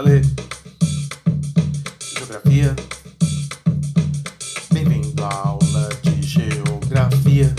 Lê. 0.00 0.22
Geografia. 2.16 2.76
Bem-vindo 4.72 5.24
à 5.24 5.34
aula 5.34 5.88
de 6.02 6.22
Geografia. 6.22 7.52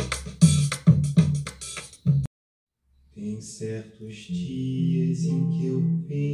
Tem 3.13 3.41
certos 3.41 4.15
dias 4.15 5.23
em 5.23 5.49
que 5.49 5.67
eu 5.67 5.81
penso 6.07 6.28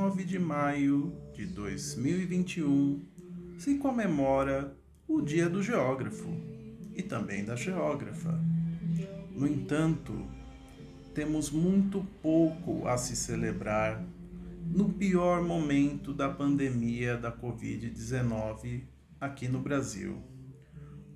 29 0.00 0.24
de 0.24 0.38
maio 0.38 1.12
de 1.34 1.44
2021, 1.44 3.04
se 3.58 3.76
comemora 3.76 4.74
o 5.06 5.20
Dia 5.20 5.46
do 5.46 5.62
Geógrafo 5.62 6.26
e 6.96 7.02
também 7.02 7.44
da 7.44 7.54
Geógrafa. 7.54 8.32
No 9.30 9.46
entanto, 9.46 10.26
temos 11.14 11.50
muito 11.50 12.02
pouco 12.22 12.88
a 12.88 12.96
se 12.96 13.14
celebrar 13.14 14.02
no 14.64 14.88
pior 14.88 15.42
momento 15.42 16.14
da 16.14 16.30
pandemia 16.30 17.18
da 17.18 17.30
Covid-19 17.30 18.84
aqui 19.20 19.48
no 19.48 19.60
Brasil, 19.60 20.16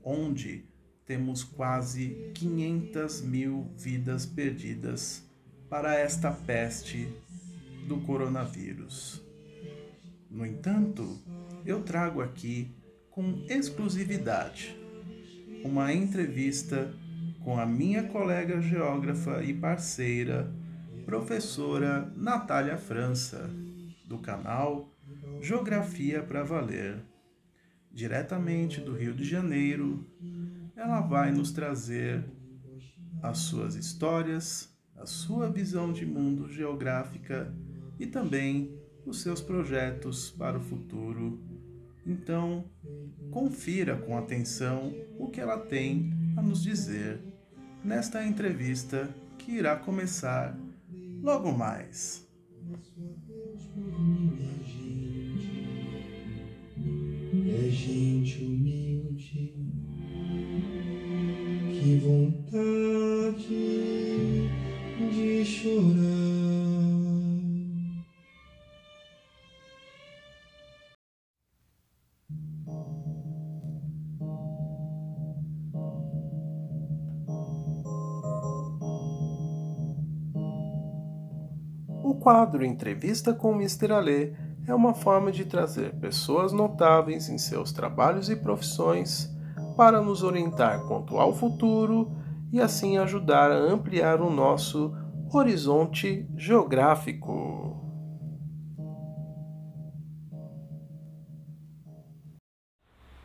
onde 0.03 0.67
temos 1.06 1.42
quase 1.42 2.30
500 2.34 3.23
mil 3.23 3.67
vidas 3.78 4.27
perdidas 4.27 5.25
para 5.70 5.98
esta 5.98 6.30
peste 6.30 7.08
do 7.86 8.00
coronavírus. 8.00 9.22
No 10.30 10.44
entanto, 10.44 11.18
eu 11.64 11.82
trago 11.82 12.20
aqui 12.20 12.74
com 13.10 13.44
exclusividade 13.48 14.77
uma 15.64 15.92
entrevista 15.94 16.92
com 17.42 17.58
a 17.58 17.64
minha 17.64 18.02
colega 18.05 18.60
geógrafa 18.60 19.42
e 19.42 19.55
parceira, 19.55 20.52
professora 21.06 22.12
Natália 22.16 22.77
França, 22.77 23.48
do 24.06 24.18
canal 24.18 24.90
Geografia 25.40 26.22
para 26.22 26.42
Valer. 26.42 27.02
Diretamente 27.90 28.80
do 28.80 28.92
Rio 28.92 29.14
de 29.14 29.24
Janeiro, 29.24 30.05
ela 30.77 31.00
vai 31.00 31.30
nos 31.30 31.52
trazer 31.52 32.24
as 33.22 33.38
suas 33.38 33.74
histórias, 33.74 34.68
a 34.96 35.06
sua 35.06 35.48
visão 35.48 35.92
de 35.92 36.05
mundo 36.05 36.48
geográfica 36.48 37.55
e 37.98 38.06
também 38.06 38.78
os 39.06 39.23
seus 39.23 39.41
projetos 39.41 40.31
para 40.31 40.59
o 40.59 40.62
futuro. 40.62 41.41
Então, 42.06 42.64
confira 43.31 43.97
com 43.97 44.17
atenção 44.17 44.92
o 45.19 45.28
que 45.28 45.41
ela 45.41 45.59
tem 45.59 46.12
a 46.36 46.42
nos 46.42 46.62
dizer 46.62 47.20
nesta 47.83 48.25
entrevista 48.25 49.14
que 49.39 49.53
irá 49.53 49.77
começar 49.77 50.59
logo 51.23 51.53
mais. 51.53 52.27
É 57.47 57.70
gente 57.70 58.45
humilde, 58.45 59.55
que 61.73 61.97
vontade 61.98 63.45
de 65.11 65.45
chorar. 65.45 66.23
Quadro 82.24 82.64
Entrevista 82.64 83.35
com 83.35 83.52
Mr. 83.52 83.92
Alê 83.92 84.33
é 84.67 84.74
uma 84.74 84.95
forma 84.95 85.30
de 85.30 85.45
trazer 85.45 85.92
pessoas 85.96 86.52
notáveis 86.52 87.29
em 87.29 87.36
seus 87.36 87.70
trabalhos 87.70 88.30
e 88.30 88.36
profissões 88.36 89.30
para 89.77 90.01
nos 90.01 90.23
orientar 90.23 90.80
quanto 90.86 91.18
ao 91.18 91.35
futuro 91.35 92.17
e 92.51 92.62
assim 92.62 92.96
ajudar 92.96 93.52
a 93.52 93.58
ampliar 93.58 94.23
o 94.23 94.30
nosso 94.30 94.96
horizonte 95.30 96.27
geográfico. 96.35 97.77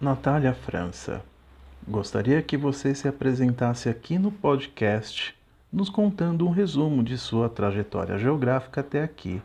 Natália 0.02 0.54
França, 0.54 1.22
gostaria 1.88 2.42
que 2.42 2.58
você 2.58 2.94
se 2.94 3.08
apresentasse 3.08 3.88
aqui 3.88 4.20
no 4.20 4.30
podcast, 4.30 5.39
nos 5.72 5.90
contando 5.90 6.48
um 6.48 6.52
resumo 6.52 7.04
de 7.04 7.18
sua 7.18 7.50
trajetória 7.50 8.18
geográfica 8.18 8.82
até 8.82 9.04
aqui. 9.04 9.42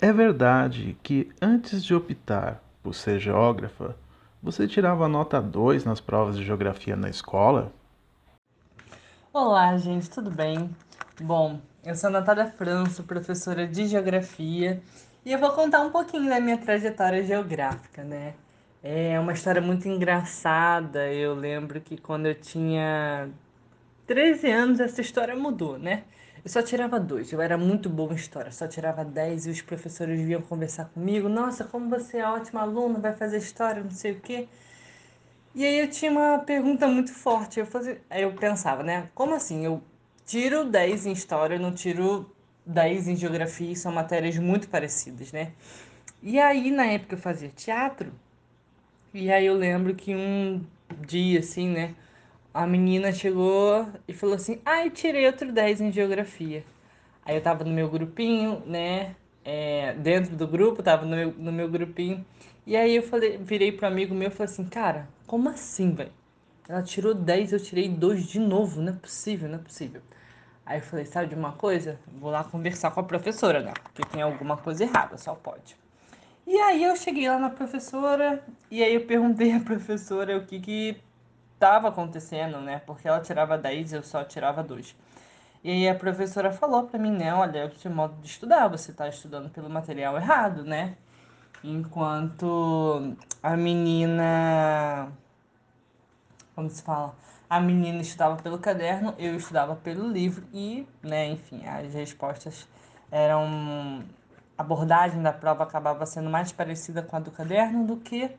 É 0.00 0.12
verdade 0.12 0.96
que 1.02 1.30
antes 1.40 1.84
de 1.84 1.94
optar 1.94 2.62
por 2.82 2.94
ser 2.94 3.18
geógrafa, 3.18 3.96
você 4.42 4.68
tirava 4.68 5.08
nota 5.08 5.40
2 5.40 5.84
nas 5.84 6.00
provas 6.00 6.36
de 6.36 6.44
geografia 6.44 6.94
na 6.94 7.08
escola? 7.08 7.72
Olá, 9.32 9.76
gente, 9.78 10.10
tudo 10.10 10.30
bem? 10.30 10.70
Bom, 11.20 11.58
eu 11.84 11.94
sou 11.94 12.08
a 12.08 12.12
Natália 12.12 12.46
França, 12.46 13.02
professora 13.02 13.66
de 13.66 13.86
Geografia, 13.86 14.82
e 15.24 15.32
eu 15.32 15.38
vou 15.38 15.50
contar 15.52 15.80
um 15.80 15.90
pouquinho 15.90 16.28
da 16.28 16.38
minha 16.38 16.58
trajetória 16.58 17.22
geográfica, 17.24 18.04
né? 18.04 18.34
É 18.82 19.18
uma 19.18 19.32
história 19.32 19.62
muito 19.62 19.88
engraçada. 19.88 21.10
Eu 21.10 21.34
lembro 21.34 21.80
que 21.80 21.96
quando 21.96 22.26
eu 22.26 22.34
tinha 22.34 23.30
13 24.06 24.50
anos, 24.50 24.80
essa 24.80 25.00
história 25.00 25.34
mudou, 25.34 25.78
né? 25.78 26.04
Eu 26.44 26.50
só 26.50 26.62
tirava 26.62 27.00
dois, 27.00 27.32
eu 27.32 27.40
era 27.40 27.56
muito 27.56 27.88
boa 27.88 28.12
em 28.12 28.16
história, 28.16 28.52
só 28.52 28.68
tirava 28.68 29.02
10 29.04 29.46
e 29.46 29.50
os 29.50 29.62
professores 29.62 30.20
vinham 30.20 30.42
conversar 30.42 30.86
comigo. 30.86 31.28
Nossa, 31.28 31.64
como 31.64 31.88
você 31.88 32.18
é 32.18 32.26
ótima 32.26 32.60
aluna, 32.60 32.98
vai 32.98 33.14
fazer 33.14 33.38
história, 33.38 33.82
não 33.82 33.90
sei 33.90 34.12
o 34.12 34.20
quê. 34.20 34.46
E 35.54 35.64
aí 35.64 35.78
eu 35.78 35.88
tinha 35.88 36.10
uma 36.10 36.38
pergunta 36.40 36.86
muito 36.86 37.12
forte. 37.14 37.60
Eu, 37.60 37.66
fazia, 37.66 38.00
eu 38.10 38.32
pensava, 38.34 38.82
né? 38.82 39.08
Como 39.14 39.34
assim? 39.34 39.64
Eu 39.64 39.82
tiro 40.26 40.64
10 40.64 41.06
em 41.06 41.12
história, 41.12 41.54
eu 41.54 41.60
não 41.60 41.72
tiro 41.72 42.30
10 42.66 43.08
em 43.08 43.16
geografia, 43.16 43.70
e 43.72 43.76
são 43.76 43.92
matérias 43.92 44.36
muito 44.38 44.68
parecidas, 44.68 45.32
né? 45.32 45.52
E 46.22 46.40
aí, 46.40 46.70
na 46.70 46.86
época, 46.86 47.14
eu 47.14 47.18
fazia 47.18 47.48
teatro. 47.50 48.12
E 49.14 49.30
aí 49.32 49.46
eu 49.46 49.54
lembro 49.54 49.94
que 49.94 50.14
um 50.14 50.64
dia, 51.06 51.40
assim, 51.40 51.68
né? 51.68 51.94
A 52.54 52.68
menina 52.68 53.10
chegou 53.10 53.88
e 54.06 54.14
falou 54.14 54.36
assim: 54.36 54.60
Ai, 54.64 54.86
ah, 54.86 54.90
tirei 54.90 55.26
outro 55.26 55.50
10 55.52 55.80
em 55.80 55.90
geografia. 55.90 56.64
Aí 57.26 57.34
eu 57.34 57.42
tava 57.42 57.64
no 57.64 57.70
meu 57.70 57.90
grupinho, 57.90 58.62
né? 58.64 59.16
É, 59.44 59.92
dentro 59.94 60.36
do 60.36 60.46
grupo, 60.46 60.80
tava 60.80 61.04
no 61.04 61.16
meu, 61.16 61.34
no 61.36 61.50
meu 61.50 61.68
grupinho. 61.68 62.24
E 62.64 62.76
aí 62.76 62.94
eu 62.94 63.02
falei, 63.02 63.36
virei 63.38 63.72
pro 63.72 63.86
amigo 63.86 64.14
meu 64.14 64.28
e 64.28 64.30
falei 64.30 64.52
assim, 64.52 64.64
cara, 64.64 65.08
como 65.26 65.48
assim, 65.48 65.92
velho? 65.92 66.12
Ela 66.68 66.82
tirou 66.82 67.12
10, 67.12 67.52
eu 67.52 67.60
tirei 67.60 67.88
2 67.88 68.26
de 68.26 68.38
novo, 68.38 68.80
não 68.80 68.92
é 68.92 68.96
possível, 68.96 69.48
não 69.48 69.56
é 69.56 69.62
possível. 69.62 70.00
Aí 70.64 70.78
eu 70.78 70.82
falei, 70.82 71.04
sabe 71.04 71.28
de 71.28 71.34
uma 71.34 71.52
coisa? 71.52 71.98
Vou 72.06 72.30
lá 72.30 72.44
conversar 72.44 72.90
com 72.92 73.00
a 73.00 73.04
professora, 73.04 73.60
né? 73.60 73.72
Porque 73.82 74.02
tem 74.10 74.22
alguma 74.22 74.56
coisa 74.56 74.84
errada, 74.84 75.18
só 75.18 75.34
pode. 75.34 75.76
E 76.46 76.56
aí 76.56 76.84
eu 76.84 76.96
cheguei 76.96 77.28
lá 77.28 77.38
na 77.38 77.50
professora 77.50 78.42
e 78.70 78.82
aí 78.82 78.94
eu 78.94 79.06
perguntei 79.06 79.52
à 79.56 79.60
professora 79.60 80.38
o 80.38 80.46
que 80.46 80.60
que 80.60 80.96
estava 81.54 81.88
acontecendo, 81.88 82.60
né? 82.60 82.80
Porque 82.86 83.08
ela 83.08 83.20
tirava 83.20 83.56
10 83.56 83.92
e 83.92 83.96
eu 83.96 84.02
só 84.02 84.22
tirava 84.24 84.62
2. 84.62 84.94
E 85.64 85.70
aí 85.70 85.88
a 85.88 85.94
professora 85.94 86.52
falou 86.52 86.84
para 86.84 86.98
mim, 86.98 87.10
né? 87.10 87.32
Olha, 87.34 87.72
seu 87.78 87.90
modo 87.90 88.14
de 88.20 88.28
estudar, 88.28 88.68
você 88.68 88.90
está 88.90 89.08
estudando 89.08 89.48
pelo 89.50 89.70
material 89.70 90.16
errado, 90.16 90.62
né? 90.62 90.96
Enquanto 91.62 93.16
a 93.42 93.56
menina. 93.56 95.10
Como 96.54 96.68
se 96.68 96.82
fala? 96.82 97.14
A 97.48 97.60
menina 97.60 98.02
estudava 98.02 98.36
pelo 98.36 98.58
caderno, 98.58 99.14
eu 99.18 99.34
estudava 99.36 99.74
pelo 99.76 100.06
livro 100.08 100.44
e, 100.52 100.86
né, 101.02 101.28
enfim, 101.28 101.64
as 101.66 101.94
respostas 101.94 102.68
eram. 103.10 104.04
A 104.56 104.62
abordagem 104.62 105.20
da 105.22 105.32
prova 105.32 105.64
acabava 105.64 106.06
sendo 106.06 106.30
mais 106.30 106.52
parecida 106.52 107.02
com 107.02 107.16
a 107.16 107.20
do 107.20 107.30
caderno 107.30 107.86
do 107.86 107.96
que 107.96 108.30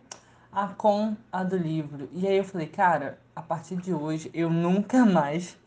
a 0.56 0.70
com 0.70 1.18
a 1.32 1.44
do 1.44 1.58
livro. 1.58 2.10
E 2.14 2.26
aí 2.26 2.38
eu 2.38 2.44
falei, 2.46 2.68
cara, 2.68 3.20
a 3.36 3.42
partir 3.42 3.76
de 3.76 3.94
hoje 3.94 4.32
eu 4.34 4.50
nunca 4.50 5.06
mais, 5.06 5.58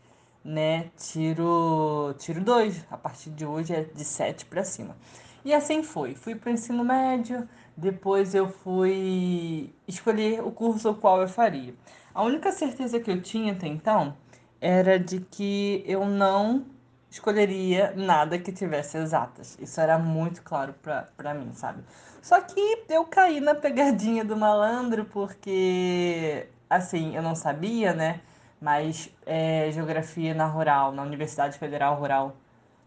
né, 0.43 0.89
tiro 0.97 2.15
tiro 2.17 2.43
dois. 2.43 2.83
A 2.89 2.97
partir 2.97 3.29
de 3.29 3.45
hoje 3.45 3.73
é 3.73 3.83
de 3.83 4.03
sete 4.03 4.45
para 4.45 4.63
cima. 4.63 4.97
E 5.45 5.53
assim 5.53 5.83
foi. 5.83 6.15
Fui 6.15 6.33
para 6.35 6.49
o 6.49 6.53
ensino 6.53 6.83
médio, 6.83 7.47
depois 7.77 8.33
eu 8.33 8.47
fui 8.49 9.71
escolher 9.87 10.41
o 10.43 10.51
curso 10.51 10.89
o 10.89 10.95
qual 10.95 11.21
eu 11.21 11.27
faria. 11.29 11.73
A 12.13 12.23
única 12.23 12.51
certeza 12.51 12.99
que 12.99 13.11
eu 13.11 13.21
tinha 13.21 13.53
até 13.53 13.67
então 13.67 14.17
era 14.59 14.99
de 14.99 15.19
que 15.21 15.83
eu 15.85 16.05
não 16.05 16.65
escolheria 17.11 17.93
nada 17.95 18.37
que 18.39 18.51
tivesse 18.51 18.97
exatas. 18.97 19.57
Isso 19.61 19.79
era 19.79 19.97
muito 19.99 20.41
claro 20.43 20.73
para 21.15 21.33
mim, 21.33 21.53
sabe? 21.53 21.83
Só 22.21 22.41
que 22.41 22.83
eu 22.89 23.05
caí 23.05 23.39
na 23.39 23.55
pegadinha 23.55 24.23
do 24.23 24.35
malandro 24.35 25.05
porque, 25.05 26.47
assim, 26.69 27.15
eu 27.15 27.21
não 27.21 27.35
sabia, 27.35 27.93
né? 27.93 28.21
Mas 28.61 29.09
é, 29.25 29.71
geografia 29.71 30.33
na 30.33 30.45
rural, 30.45 30.91
na 30.91 31.03
Universidade 31.03 31.57
Federal 31.57 31.95
Rural 31.95 32.35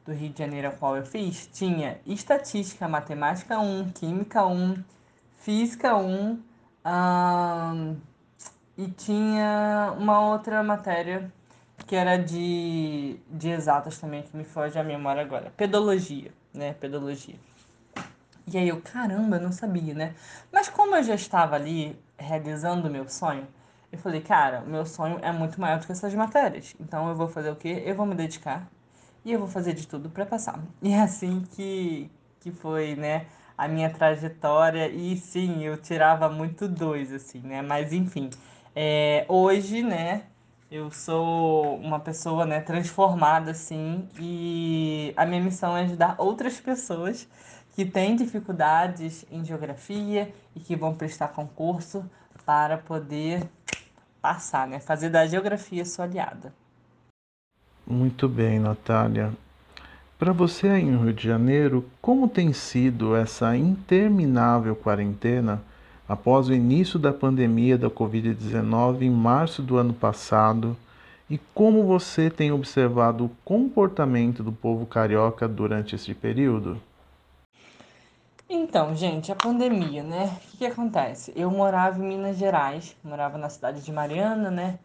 do 0.05 0.13
Rio 0.13 0.31
de 0.31 0.39
Janeiro, 0.39 0.69
a 0.69 0.73
qual 0.73 0.97
eu 0.97 1.05
fiz, 1.05 1.49
tinha 1.53 1.99
estatística, 2.07 2.87
matemática 2.89 3.59
1, 3.59 3.91
química 3.93 4.45
1, 4.47 4.83
física 5.39 5.97
1 5.97 6.39
hum, 6.85 7.97
e 8.77 8.89
tinha 8.89 9.95
uma 9.99 10.21
outra 10.29 10.63
matéria 10.63 11.31
que 11.87 11.97
era 11.97 12.17
de, 12.17 13.19
de 13.31 13.51
exatas 13.51 13.99
também, 13.99 14.23
que 14.23 14.37
me 14.37 14.45
foge 14.45 14.79
a 14.79 14.85
memória 14.85 15.23
agora. 15.23 15.53
Pedologia, 15.57 16.33
né? 16.53 16.75
Pedologia. 16.75 17.37
E 18.47 18.59
aí 18.59 18.69
eu, 18.69 18.81
caramba, 18.81 19.39
não 19.39 19.53
sabia, 19.53 19.95
né? 19.95 20.15
Mas 20.53 20.69
como 20.69 20.97
eu 20.97 21.03
já 21.03 21.15
estava 21.15 21.55
ali 21.57 21.97
realizando 22.19 22.89
o 22.89 22.91
meu 22.91 23.09
sonho, 23.09 23.47
eu 23.91 23.99
falei, 23.99 24.21
cara, 24.21 24.63
o 24.67 24.69
meu 24.69 24.87
sonho 24.87 25.19
é 25.23 25.31
muito 25.33 25.61
maior 25.61 25.79
do 25.79 25.87
que 25.87 25.93
essas 25.93 26.15
matérias. 26.15 26.75
Então 26.81 27.09
eu 27.09 27.15
vou 27.15 27.29
fazer 27.29 27.51
o 27.51 27.57
quê? 27.57 27.83
Eu 27.87 27.95
vou 27.95 28.07
me 28.07 28.15
dedicar 28.15 28.69
e 29.25 29.33
eu 29.33 29.39
vou 29.39 29.49
fazer 29.49 29.75
de 29.75 29.87
tudo 29.87 30.11
para 30.11 30.27
passar. 30.27 30.59
E 30.83 30.93
é 30.93 31.01
assim 31.01 31.43
que, 31.53 32.11
que 32.41 32.51
foi, 32.51 32.95
né, 32.97 33.27
a 33.57 33.69
minha 33.69 33.91
trajetória. 33.91 34.89
E 34.89 35.17
sim, 35.17 35.63
eu 35.65 35.77
tirava 35.77 36.29
muito 36.29 36.69
dois, 36.69 37.13
assim, 37.13 37.41
né? 37.41 37.63
Mas 37.63 37.93
enfim, 37.93 38.31
é, 38.75 39.25
hoje, 39.29 39.83
né, 39.83 40.25
eu 40.71 40.91
sou 40.91 41.77
uma 41.77 42.01
pessoa, 42.01 42.47
né, 42.47 42.61
transformada, 42.61 43.51
assim, 43.51 44.09
e 44.19 45.13
a 45.17 45.27
minha 45.27 45.43
missão 45.43 45.77
é 45.77 45.83
ajudar 45.83 46.15
outras 46.19 46.59
pessoas 46.61 47.29
que 47.73 47.85
têm 47.85 48.17
dificuldades 48.17 49.25
em 49.31 49.45
geografia 49.45 50.33
e 50.55 50.61
que 50.61 50.77
vão 50.77 50.95
prestar 50.95 51.29
concurso 51.29 52.05
para 52.45 52.77
poder 52.79 53.43
passar, 54.21 54.69
né, 54.69 54.79
fazer 54.79 55.09
da 55.09 55.27
geografia 55.27 55.85
sua 55.85 56.05
aliada. 56.05 56.53
Muito 57.87 58.29
bem, 58.29 58.59
Natália. 58.59 59.33
Para 60.19 60.33
você 60.33 60.69
aí 60.69 60.85
no 60.85 61.05
Rio 61.05 61.13
de 61.13 61.27
Janeiro, 61.27 61.89
como 62.01 62.29
tem 62.29 62.53
sido 62.53 63.17
essa 63.17 63.57
interminável 63.57 64.77
quarentena? 64.77 65.63
após 66.13 66.49
o 66.49 66.53
início 66.53 66.99
da 66.99 67.11
pandemia 67.11 67.79
da 67.79 67.89
Covid-19 67.89 69.01
em 69.01 69.11
março 69.11 69.63
do 69.63 69.79
ano 69.79 69.95
passado 69.95 70.77
e 71.31 71.39
como 71.55 71.85
você 71.85 72.29
tem 72.29 72.53
observado 72.53 73.25
o 73.25 73.31
comportamento 73.43 74.43
do 74.43 74.53
povo 74.53 74.85
carioca 74.85 75.49
durante 75.49 75.95
esse 75.95 76.13
período? 76.13 76.79
Então, 78.55 78.95
gente, 78.95 79.33
a 79.33 79.35
pandemia, 79.35 80.03
né? 80.03 80.27
O 80.27 80.51
que, 80.51 80.57
que 80.59 80.67
acontece? 80.67 81.33
Eu 81.35 81.51
morava 81.51 81.99
em 81.99 82.07
Minas 82.07 82.37
Gerais, 82.37 82.95
morava 83.03 83.39
na 83.39 83.49
cidade 83.49 83.83
de 83.83 83.91
Mariana, 83.91 84.51
né? 84.51 84.79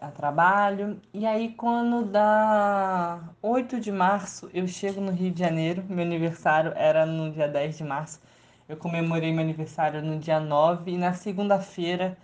A 0.00 0.08
trabalho. 0.08 1.00
E 1.12 1.24
aí, 1.24 1.50
quando 1.50 2.04
dá 2.04 3.20
8 3.40 3.78
de 3.78 3.92
março, 3.92 4.50
eu 4.52 4.66
chego 4.66 5.00
no 5.00 5.12
Rio 5.12 5.30
de 5.30 5.38
Janeiro. 5.38 5.84
Meu 5.88 6.04
aniversário 6.04 6.72
era 6.74 7.06
no 7.06 7.30
dia 7.30 7.46
10 7.46 7.78
de 7.78 7.84
março. 7.84 8.20
Eu 8.68 8.76
comemorei 8.76 9.30
meu 9.32 9.44
aniversário 9.44 10.02
no 10.02 10.18
dia 10.18 10.40
9 10.40 10.90
e 10.90 10.98
na 10.98 11.14
segunda-feira 11.14 12.18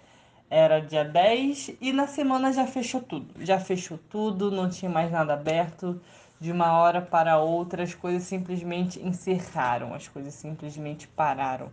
era 0.50 0.80
dia 0.80 1.04
10 1.04 1.76
e 1.80 1.92
na 1.92 2.08
semana 2.08 2.52
já 2.52 2.66
fechou 2.66 3.00
tudo. 3.00 3.32
Já 3.44 3.60
fechou 3.60 3.96
tudo, 4.10 4.50
não 4.50 4.68
tinha 4.68 4.90
mais 4.90 5.12
nada 5.12 5.34
aberto. 5.34 6.00
De 6.40 6.50
uma 6.50 6.72
hora 6.78 7.02
para 7.02 7.38
outra, 7.38 7.82
as 7.82 7.94
coisas 7.94 8.22
simplesmente 8.22 8.98
encerraram, 9.00 9.94
as 9.94 10.08
coisas 10.08 10.32
simplesmente 10.34 11.06
pararam. 11.06 11.70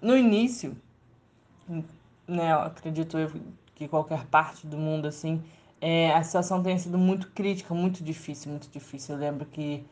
No 0.00 0.16
início, 0.16 0.76
né, 2.28 2.52
eu 2.52 2.60
acredito 2.60 3.18
eu 3.18 3.32
que 3.74 3.88
qualquer 3.88 4.26
parte 4.26 4.66
do 4.66 4.76
mundo 4.76 5.08
assim, 5.08 5.42
é, 5.80 6.12
a 6.12 6.22
situação 6.22 6.62
tenha 6.62 6.78
sido 6.78 6.98
muito 6.98 7.28
crítica, 7.30 7.74
muito 7.74 8.04
difícil, 8.04 8.50
muito 8.50 8.68
difícil. 8.70 9.14
Eu 9.14 9.20
lembro 9.20 9.46
que 9.46 9.84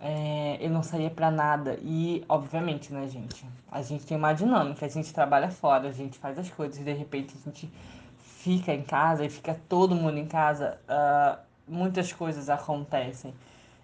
é, 0.00 0.56
eu 0.60 0.70
não 0.70 0.82
saía 0.82 1.10
para 1.10 1.30
nada. 1.30 1.78
E, 1.82 2.24
obviamente, 2.28 2.92
né, 2.92 3.06
gente? 3.08 3.44
A 3.70 3.82
gente 3.82 4.06
tem 4.06 4.16
uma 4.16 4.32
dinâmica, 4.32 4.86
a 4.86 4.88
gente 4.88 5.12
trabalha 5.12 5.50
fora, 5.50 5.88
a 5.88 5.92
gente 5.92 6.18
faz 6.18 6.38
as 6.38 6.50
coisas, 6.50 6.82
de 6.82 6.92
repente 6.92 7.34
a 7.36 7.44
gente 7.44 7.70
fica 8.18 8.72
em 8.72 8.82
casa 8.82 9.24
e 9.24 9.30
fica 9.30 9.58
todo 9.68 9.94
mundo 9.94 10.18
em 10.18 10.26
casa, 10.26 10.78
uh, 10.88 11.38
muitas 11.68 12.12
coisas 12.12 12.48
acontecem. 12.48 13.34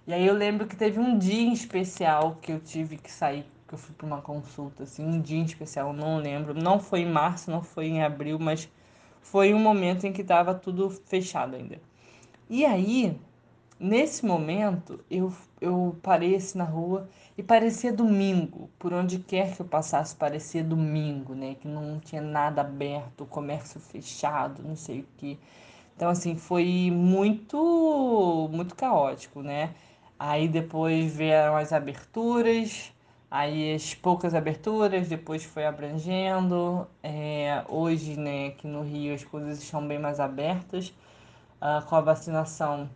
E 0.07 0.13
aí 0.13 0.27
eu 0.27 0.35
lembro 0.35 0.67
que 0.67 0.77
teve 0.77 0.99
um 1.01 1.19
dia 1.19 1.43
em 1.43 1.53
especial 1.53 2.37
que 2.43 2.53
eu 2.53 2.61
tive 2.61 2.97
que 2.99 3.11
sair, 3.11 3.47
que 3.69 3.75
eu 3.75 3.79
fui 3.79 3.95
para 3.95 4.07
uma 4.07 4.21
consulta, 4.23 4.83
assim, 4.85 5.05
um 5.05 5.21
dia 5.21 5.39
em 5.39 5.45
especial, 5.45 5.93
não 5.93 6.19
lembro. 6.19 6.55
Não 6.55 6.79
foi 6.81 7.01
em 7.01 7.11
março, 7.11 7.51
não 7.51 7.63
foi 7.63 7.87
em 7.87 8.03
abril, 8.03 8.39
mas 8.39 8.69
foi 9.21 9.55
um 9.55 9.59
momento 9.61 10.07
em 10.07 10.13
que 10.13 10.23
estava 10.23 10.55
tudo 10.55 10.91
fechado 10.91 11.57
ainda. 11.57 11.81
E 12.49 12.65
aí, 12.65 13.19
nesse 13.79 14.25
momento, 14.27 15.01
eu 15.11 15.33
eu 15.61 15.97
parei 16.03 16.35
assim 16.37 16.59
na 16.59 16.65
rua 16.65 17.09
e 17.39 17.43
parecia 17.43 17.93
domingo. 17.93 18.69
Por 18.79 18.93
onde 18.93 19.19
quer 19.19 19.57
que 19.57 19.63
eu 19.63 19.67
passasse, 19.67 20.15
parecia 20.15 20.63
domingo, 20.63 21.35
né? 21.35 21.55
Que 21.55 21.67
não 21.67 21.99
tinha 22.01 22.21
nada 22.21 22.61
aberto, 22.61 23.25
comércio 23.27 23.81
fechado, 23.81 24.63
não 24.63 24.77
sei 24.77 25.01
o 25.01 25.07
que. 25.17 25.39
Então, 25.97 26.09
assim, 26.11 26.37
foi 26.37 26.91
muito, 26.93 28.49
muito 28.53 28.75
caótico, 28.75 29.43
né? 29.43 29.75
Aí 30.19 30.49
depois 30.49 31.15
vieram 31.15 31.57
as 31.57 31.73
aberturas, 31.73 32.93
aí 33.31 33.75
as 33.75 33.95
poucas 33.95 34.35
aberturas, 34.35 35.09
depois 35.09 35.45
foi 35.45 35.65
abrangendo. 35.67 36.87
É, 37.03 37.65
hoje, 37.69 38.17
né, 38.19 38.49
aqui 38.49 38.67
no 38.67 38.83
Rio 38.83 39.15
as 39.15 39.25
coisas 39.25 39.63
estão 39.63 39.87
bem 39.87 39.99
mais 39.99 40.21
abertas. 40.21 40.95
Uh, 41.61 41.85
com 41.87 41.97
a 41.97 42.01
vacinação 42.01 42.91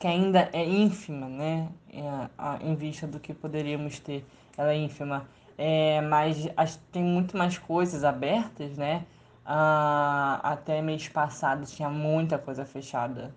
que 0.00 0.06
ainda 0.06 0.48
é 0.52 0.64
ínfima, 0.64 1.28
né? 1.28 1.68
É, 1.92 2.66
em 2.66 2.74
vista 2.74 3.06
do 3.06 3.20
que 3.20 3.34
poderíamos 3.34 3.98
ter, 4.00 4.24
ela 4.56 4.72
é 4.72 4.76
ínfima. 4.76 5.28
É, 5.58 6.00
mas 6.00 6.48
tem 6.90 7.04
muito 7.04 7.36
mais 7.36 7.58
coisas 7.58 8.02
abertas, 8.02 8.76
né? 8.78 9.04
Ah, 9.52 10.38
até 10.44 10.80
mês 10.80 11.08
passado 11.08 11.66
tinha 11.66 11.90
muita 11.90 12.38
coisa 12.38 12.64
fechada, 12.64 13.34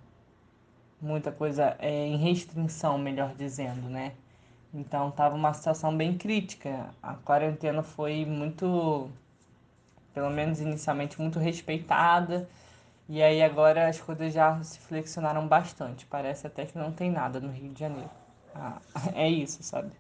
muita 1.02 1.32
coisa 1.32 1.76
é, 1.80 2.06
em 2.06 2.18
restrição, 2.18 3.00
melhor 3.00 3.34
dizendo, 3.36 3.90
né? 3.90 4.14
Então 4.72 5.10
tava 5.10 5.36
uma 5.36 5.54
situação 5.54 5.96
bem 5.98 6.16
crítica. 6.16 6.92
A 7.02 7.16
quarentena 7.16 7.82
foi 7.82 8.26
muito, 8.26 9.10
pelo 10.14 10.30
menos 10.30 10.62
inicialmente, 10.62 11.20
muito 11.20 11.40
respeitada 11.40 12.48
e 13.10 13.24
aí 13.24 13.42
agora 13.42 13.88
as 13.90 14.00
coisas 14.00 14.34
já 14.34 14.62
se 14.64 14.80
flexionaram 14.82 15.48
bastante. 15.48 16.06
Parece 16.06 16.46
até 16.46 16.66
que 16.66 16.78
não 16.78 16.92
tem 16.92 17.12
nada 17.12 17.40
no 17.40 17.52
Rio 17.52 17.74
de 17.74 17.80
Janeiro. 17.80 18.12
Ah, 18.54 18.80
é 19.16 19.28
isso, 19.28 19.64
sabe? 19.64 19.92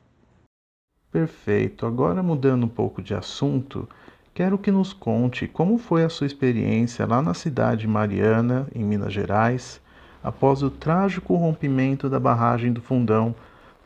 Perfeito. 1.11 1.87
Agora 1.87 2.21
mudando 2.21 2.65
um 2.65 2.69
pouco 2.69 3.01
de 3.01 3.15
assunto, 3.15 3.89
quero 4.33 4.57
que 4.57 4.71
nos 4.71 4.93
conte 4.93 5.47
como 5.47 5.77
foi 5.77 6.03
a 6.03 6.09
sua 6.09 6.27
experiência 6.27 7.05
lá 7.05 7.21
na 7.21 7.33
cidade 7.33 7.81
de 7.81 7.87
Mariana, 7.87 8.67
em 8.73 8.83
Minas 8.83 9.13
Gerais, 9.13 9.79
após 10.23 10.63
o 10.63 10.69
trágico 10.69 11.35
rompimento 11.35 12.09
da 12.09 12.19
barragem 12.19 12.73
do 12.73 12.81
Fundão, 12.81 13.35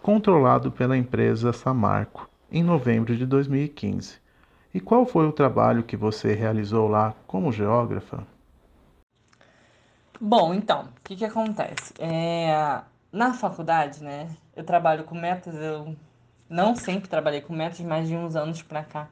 controlado 0.02 0.72
pela 0.72 0.98
empresa 0.98 1.52
Samarco, 1.52 2.30
em 2.52 2.64
novembro 2.64 3.16
de 3.16 3.26
2015. 3.26 4.20
E 4.74 4.80
qual 4.80 5.06
foi 5.06 5.28
o 5.28 5.34
trabalho 5.34 5.84
que 5.84 5.98
você 5.98 6.34
realizou 6.34 6.88
lá 6.88 7.14
como 7.26 7.52
geógrafa? 7.52 8.26
Bom, 10.20 10.54
então, 10.54 10.84
o 10.84 11.02
que 11.04 11.16
que 11.16 11.26
acontece? 11.26 11.94
É, 12.00 12.82
na 13.12 13.34
faculdade, 13.34 14.04
né, 14.04 14.30
eu 14.56 14.64
trabalho 14.64 15.04
com 15.04 15.16
metas, 15.16 15.56
eu 15.56 15.96
não 16.50 16.76
sempre 16.76 17.10
trabalhei 17.10 17.42
com 17.42 17.54
metas, 17.54 17.80
mas 17.82 18.08
de 18.08 18.16
uns 18.16 18.36
anos 18.36 18.62
pra 18.62 18.84
cá, 18.84 19.08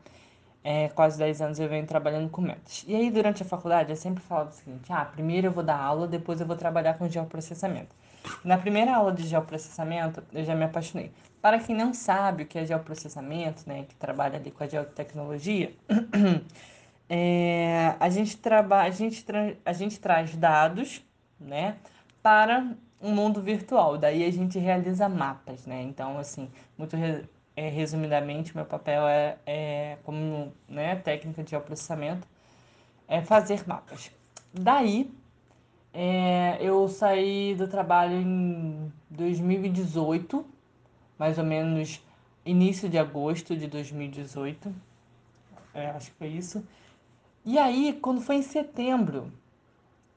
é, 0.67 0.89
quase 0.89 1.15
10 1.19 1.41
anos 1.41 1.60
eu 1.60 1.69
venho 1.69 1.86
trabalhando 1.86 2.27
com 2.27 2.41
metas. 2.41 2.84
E 2.88 2.95
aí, 2.95 3.12
durante 3.12 3.43
a 3.43 3.45
faculdade, 3.45 3.91
eu 3.91 3.95
sempre 3.95 4.24
falava 4.24 4.50
o 4.50 4.53
seguinte, 4.53 4.91
ah, 4.91 5.05
primeiro 5.05 5.45
eu 5.45 5.51
vou 5.51 5.63
dar 5.63 5.79
aula, 5.79 6.07
depois 6.07 6.41
eu 6.41 6.48
vou 6.48 6.55
trabalhar 6.55 6.95
com 6.95 7.07
geoprocessamento. 7.07 7.95
Na 8.43 8.57
primeira 8.57 8.95
aula 8.95 9.12
de 9.12 9.27
geoprocessamento, 9.27 10.24
eu 10.34 10.43
já 10.43 10.55
me 10.55 10.63
apaixonei. 10.63 11.12
Para 11.39 11.60
quem 11.60 11.75
não 11.75 11.93
sabe 11.93 12.41
o 12.41 12.45
que 12.48 12.57
é 12.57 12.65
geoprocessamento, 12.65 13.62
né, 13.67 13.86
que 13.88 13.93
trabalha 13.93 14.39
ali 14.39 14.50
com 14.50 14.63
a 14.63 14.67
geotecnologia, 14.67 15.72
É, 17.07 17.95
a, 18.00 18.10
gente 18.10 18.36
traba, 18.38 18.81
a, 18.81 18.89
gente 18.89 19.24
a 19.63 19.74
gente 19.74 20.00
traz 20.00 20.36
dados 20.36 21.05
né, 21.39 21.75
para 22.24 22.75
um 23.00 23.12
mundo 23.12 23.43
virtual. 23.43 23.95
Daí 23.95 24.25
a 24.25 24.31
gente 24.31 24.57
realiza 24.57 25.07
mapas, 25.07 25.67
né? 25.67 25.84
Então, 25.84 26.17
assim, 26.17 26.50
muito 26.75 26.95
é, 27.55 27.69
resumidamente, 27.69 28.55
meu 28.55 28.65
papel 28.65 29.07
é, 29.07 29.38
é 29.45 29.97
como 30.03 30.53
né, 30.67 30.95
técnica 30.97 31.43
de 31.43 31.51
geoprocessamento, 31.51 32.27
é 33.07 33.21
fazer 33.21 33.67
mapas. 33.67 34.12
Daí, 34.53 35.12
é, 35.93 36.57
eu 36.59 36.88
saí 36.89 37.55
do 37.55 37.67
trabalho 37.67 38.15
em 38.15 38.91
2018, 39.09 40.45
mais 41.17 41.38
ou 41.38 41.43
menos 41.43 42.01
início 42.45 42.89
de 42.89 42.97
agosto 42.97 43.55
de 43.55 43.67
2018. 43.67 44.74
É, 45.74 45.88
acho 45.91 46.12
que 46.12 46.17
foi 46.17 46.27
isso. 46.27 46.65
E 47.45 47.57
aí, 47.57 47.97
quando 48.01 48.21
foi 48.21 48.35
em 48.38 48.41
setembro, 48.41 49.31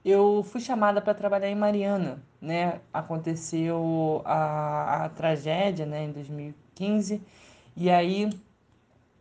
eu 0.05 0.43
fui 0.43 0.61
chamada 0.61 1.01
para 1.01 1.15
trabalhar 1.15 1.51
em 1.51 1.55
Mariana, 1.55 2.23
né? 2.41 2.81
Aconteceu 2.93 4.23
a, 4.25 5.05
a 5.05 5.09
tragédia, 5.11 5.85
né, 5.85 6.05
em 6.05 6.13
2015. 6.79 7.21
E 7.77 7.91
aí, 7.91 8.31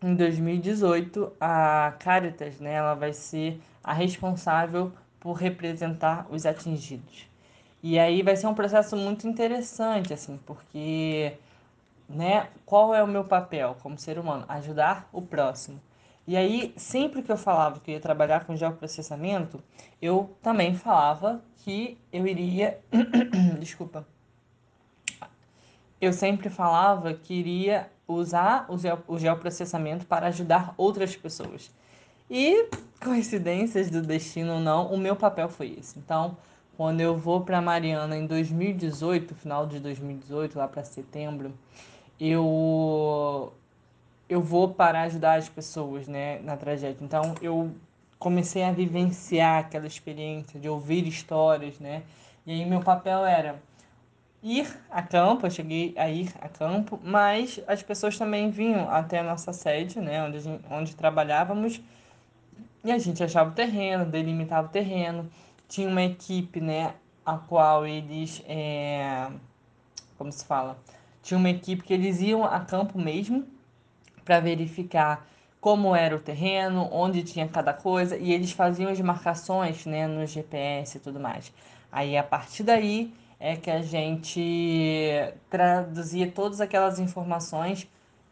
em 0.02 0.16
2018, 0.16 1.34
a 1.40 1.94
Caritas, 2.00 2.60
né, 2.60 2.74
ela 2.74 2.94
vai 2.94 3.14
ser 3.14 3.60
a 3.84 3.94
responsável 3.94 4.92
por 5.20 5.34
representar 5.34 6.28
os 6.30 6.46
atingidos. 6.46 7.28
E 7.84 7.98
aí 8.00 8.22
vai 8.22 8.36
ser 8.36 8.48
um 8.48 8.54
processo 8.54 8.96
muito 8.96 9.28
interessante, 9.28 10.14
assim, 10.14 10.40
porque, 10.46 11.34
né, 12.10 12.48
qual 12.66 12.94
é 12.94 13.04
o 13.04 13.08
meu 13.08 13.24
papel 13.24 13.78
como 13.82 13.98
ser 13.98 14.18
humano? 14.20 14.46
Ajudar 14.48 15.08
o 15.14 15.22
próximo. 15.22 15.80
E 16.28 16.36
aí, 16.36 16.74
sempre 16.76 17.22
que 17.24 17.32
eu 17.32 17.38
falava 17.38 17.80
que 17.80 17.92
eu 17.92 17.96
ia 17.96 18.02
trabalhar 18.02 18.46
com 18.46 18.56
geoprocessamento, 18.56 19.64
eu 20.02 20.36
também 20.42 20.76
falava 20.76 21.42
que 21.60 21.98
eu 22.12 22.28
iria. 22.28 22.80
Desculpa. 23.60 24.06
Eu 26.00 26.14
sempre 26.14 26.50
falava 26.50 27.14
que 27.14 27.34
iria 27.34 27.90
usar 28.08 28.66
o, 28.70 28.78
geo... 28.78 29.00
o 29.08 29.18
geoprocessamento 29.18 30.06
para 30.06 30.28
ajudar 30.28 30.74
outras 30.78 31.16
pessoas. 31.16 31.72
E, 32.30 32.70
coincidências 33.02 33.90
do 33.90 34.02
destino 34.02 34.56
ou 34.56 34.60
não, 34.60 34.88
o 34.88 34.98
meu 34.98 35.16
papel 35.16 35.50
foi 35.50 35.76
esse. 35.80 35.98
Então, 35.98 36.38
quando 36.76 37.02
eu 37.02 37.18
vou 37.18 37.42
para 37.42 37.62
Mariana 37.62 38.16
em 38.18 38.26
2018, 38.26 39.34
final 39.36 39.66
de 39.66 39.80
2018, 39.80 40.58
lá 40.58 40.68
para 40.68 40.84
setembro, 40.84 41.54
eu 42.20 43.54
eu 44.30 44.42
vou 44.42 44.74
para 44.74 45.04
ajudar 45.04 45.36
as 45.36 45.48
pessoas, 45.48 46.08
né, 46.08 46.40
na 46.40 46.58
tragédia. 46.58 46.98
Então, 47.02 47.34
eu 47.42 47.72
comecei 48.20 48.64
a 48.64 48.72
vivenciar 48.72 49.60
aquela 49.60 49.88
experiência 49.88 50.60
de 50.60 50.68
ouvir 50.68 51.08
histórias, 51.08 51.80
né? 51.80 52.04
E 52.46 52.52
aí 52.52 52.66
meu 52.66 52.82
papel 52.82 53.26
era 53.26 53.62
ir 54.44 54.68
a 54.90 55.02
campo, 55.02 55.46
eu 55.46 55.52
cheguei 55.52 55.94
a 55.98 56.10
ir 56.10 56.32
a 56.40 56.48
campo, 56.48 57.00
mas 57.04 57.60
as 57.68 57.82
pessoas 57.82 58.18
também 58.18 58.50
vinham 58.50 58.90
até 58.90 59.20
a 59.20 59.24
nossa 59.24 59.52
sede, 59.52 60.00
né, 60.00 60.24
onde, 60.24 60.40
gente, 60.40 60.64
onde 60.70 60.96
trabalhávamos, 60.96 61.82
e 62.84 62.92
a 62.92 62.98
gente 62.98 63.24
achava 63.24 63.50
o 63.50 63.54
terreno, 63.54 64.06
delimitava 64.06 64.68
o 64.68 64.72
terreno. 64.72 65.30
Tinha 65.68 65.90
uma 65.90 66.04
equipe, 66.04 66.62
né, 66.62 66.94
a 67.26 67.38
qual 67.38 67.86
eles, 67.86 68.42
é... 68.48 69.30
como 70.18 70.32
se 70.32 70.46
fala? 70.46 70.78
Tinha 71.22 71.38
uma 71.38 71.50
equipe 71.50 71.84
que 71.84 71.94
eles 71.94 72.22
iam 72.22 72.46
a 72.46 72.60
campo 72.62 72.98
mesmo, 72.98 73.46
para 74.24 74.40
verificar 74.40 75.28
como 75.60 75.96
era 75.96 76.16
o 76.16 76.20
terreno, 76.20 76.88
onde 76.92 77.24
tinha 77.24 77.48
cada 77.48 77.74
coisa, 77.74 78.16
e 78.16 78.32
eles 78.32 78.52
faziam 78.52 78.90
as 78.90 79.00
marcações 79.02 79.86
né, 79.86 80.08
no 80.08 80.26
GPS 80.26 80.98
e 80.98 81.00
tudo 81.02 81.20
mais. 81.20 81.52
Aí 81.92 82.18
a 82.18 82.24
partir 82.24 82.64
daí 82.64 83.14
é 83.40 83.56
que 83.56 83.70
a 83.70 83.82
gente 83.82 85.34
traduzia 85.50 86.32
todas 86.32 86.60
aquelas 86.62 87.00
informações 87.00 87.90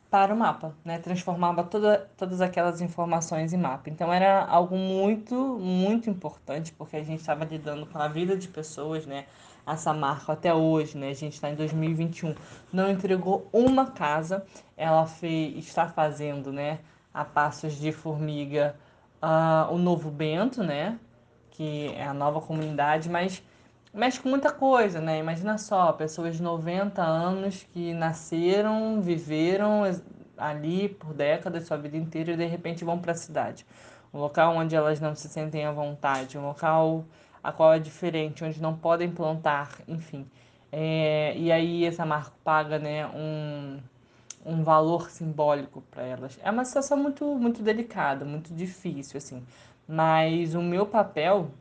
para 0.09 0.33
o 0.33 0.37
mapa, 0.37 0.73
né? 0.83 0.97
Transformava 0.99 1.63
toda, 1.63 2.09
todas 2.17 2.41
aquelas 2.41 2.81
informações 2.81 3.53
em 3.53 3.57
mapa. 3.57 3.89
Então 3.89 4.13
era 4.13 4.45
algo 4.45 4.77
muito, 4.77 5.35
muito 5.59 6.09
importante, 6.09 6.71
porque 6.73 6.95
a 6.97 7.03
gente 7.03 7.19
estava 7.19 7.43
lidando 7.43 7.85
com 7.85 7.97
a 7.97 8.07
vida 8.07 8.37
de 8.37 8.47
pessoas, 8.47 9.05
né? 9.05 9.25
a 9.65 9.75
Samarco 9.75 10.31
até 10.31 10.53
hoje, 10.53 10.97
né? 10.97 11.09
A 11.09 11.13
gente 11.13 11.33
está 11.33 11.49
em 11.49 11.55
2021, 11.55 12.35
não 12.71 12.89
entregou 12.89 13.49
uma 13.51 13.87
casa. 13.87 14.45
Ela 14.77 15.07
fez, 15.07 15.57
está 15.57 15.87
fazendo, 15.87 16.53
né? 16.53 16.79
A 17.13 17.25
passos 17.25 17.73
de 17.73 17.91
formiga, 17.91 18.75
uh, 19.21 19.73
o 19.73 19.77
Novo 19.77 20.11
Bento, 20.11 20.63
né? 20.63 20.99
Que 21.49 21.87
é 21.95 22.05
a 22.05 22.13
nova 22.13 22.41
comunidade, 22.41 23.09
mas 23.09 23.41
mexe 23.95 24.19
com 24.19 24.29
muita 24.29 24.51
coisa, 24.51 24.99
né? 24.99 25.19
Imagina 25.19 25.57
só, 25.57 25.93
pessoas 25.93 26.35
de 26.35 26.43
90 26.43 27.01
anos 27.01 27.65
que 27.73 27.93
nasceram, 27.93 29.01
viveram 29.01 29.83
ali 30.37 30.89
por 30.89 31.13
décadas, 31.13 31.65
sua 31.65 31.77
vida 31.77 31.95
inteira, 31.95 32.33
e 32.33 32.37
de 32.37 32.45
repente 32.45 32.83
vão 32.83 32.99
para 32.99 33.13
a 33.13 33.15
cidade. 33.15 33.65
Um 34.13 34.19
local 34.19 34.55
onde 34.55 34.75
elas 34.75 34.99
não 34.99 35.15
se 35.15 35.29
sentem 35.29 35.65
à 35.65 35.71
vontade, 35.71 36.37
um 36.37 36.45
local 36.45 37.05
a 37.41 37.51
qual 37.51 37.73
é 37.73 37.79
diferente, 37.79 38.43
onde 38.43 38.61
não 38.61 38.75
podem 38.75 39.09
plantar, 39.09 39.69
enfim. 39.87 40.27
É, 40.71 41.33
e 41.37 41.51
aí 41.51 41.85
essa 41.85 42.05
marca 42.05 42.33
paga 42.43 42.77
né, 42.77 43.07
um, 43.07 43.79
um 44.45 44.63
valor 44.63 45.09
simbólico 45.09 45.81
para 45.89 46.03
elas. 46.03 46.37
É 46.43 46.51
uma 46.51 46.65
situação 46.65 46.97
muito, 46.97 47.25
muito 47.35 47.63
delicada, 47.63 48.25
muito 48.25 48.53
difícil, 48.53 49.17
assim. 49.17 49.43
Mas 49.87 50.53
o 50.55 50.61
meu 50.61 50.85
papel 50.85 51.51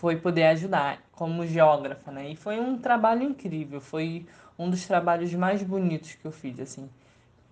foi 0.00 0.16
poder 0.16 0.44
ajudar 0.44 0.98
como 1.12 1.46
geógrafa, 1.46 2.10
né? 2.10 2.30
E 2.30 2.34
foi 2.34 2.58
um 2.58 2.78
trabalho 2.78 3.22
incrível, 3.22 3.82
foi 3.82 4.24
um 4.58 4.70
dos 4.70 4.86
trabalhos 4.86 5.32
mais 5.34 5.62
bonitos 5.62 6.14
que 6.14 6.24
eu 6.24 6.32
fiz, 6.32 6.58
assim, 6.58 6.88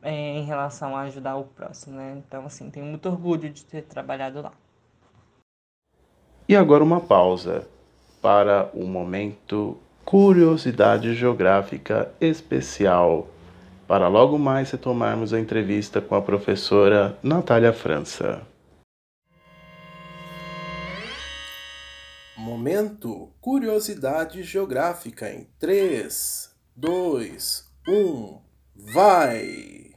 é, 0.00 0.38
em 0.38 0.46
relação 0.46 0.96
a 0.96 1.02
ajudar 1.02 1.36
o 1.36 1.44
próximo, 1.44 1.96
né? 1.96 2.22
Então, 2.26 2.46
assim, 2.46 2.70
tenho 2.70 2.86
muito 2.86 3.06
orgulho 3.06 3.50
de 3.50 3.62
ter 3.66 3.82
trabalhado 3.82 4.40
lá. 4.40 4.52
E 6.48 6.56
agora 6.56 6.82
uma 6.82 7.02
pausa 7.02 7.68
para 8.22 8.70
o 8.72 8.86
momento 8.86 9.76
Curiosidade 10.02 11.14
Geográfica 11.14 12.10
Especial, 12.18 13.26
para 13.86 14.08
logo 14.08 14.38
mais 14.38 14.70
retomarmos 14.70 15.34
a 15.34 15.38
entrevista 15.38 16.00
com 16.00 16.14
a 16.14 16.22
professora 16.22 17.14
Natália 17.22 17.74
França. 17.74 18.40
Momento 22.48 23.30
Curiosidade 23.42 24.42
Geográfica 24.42 25.30
em 25.30 25.46
3, 25.58 26.50
2, 26.74 27.70
1, 27.86 28.40
vai! 28.74 29.87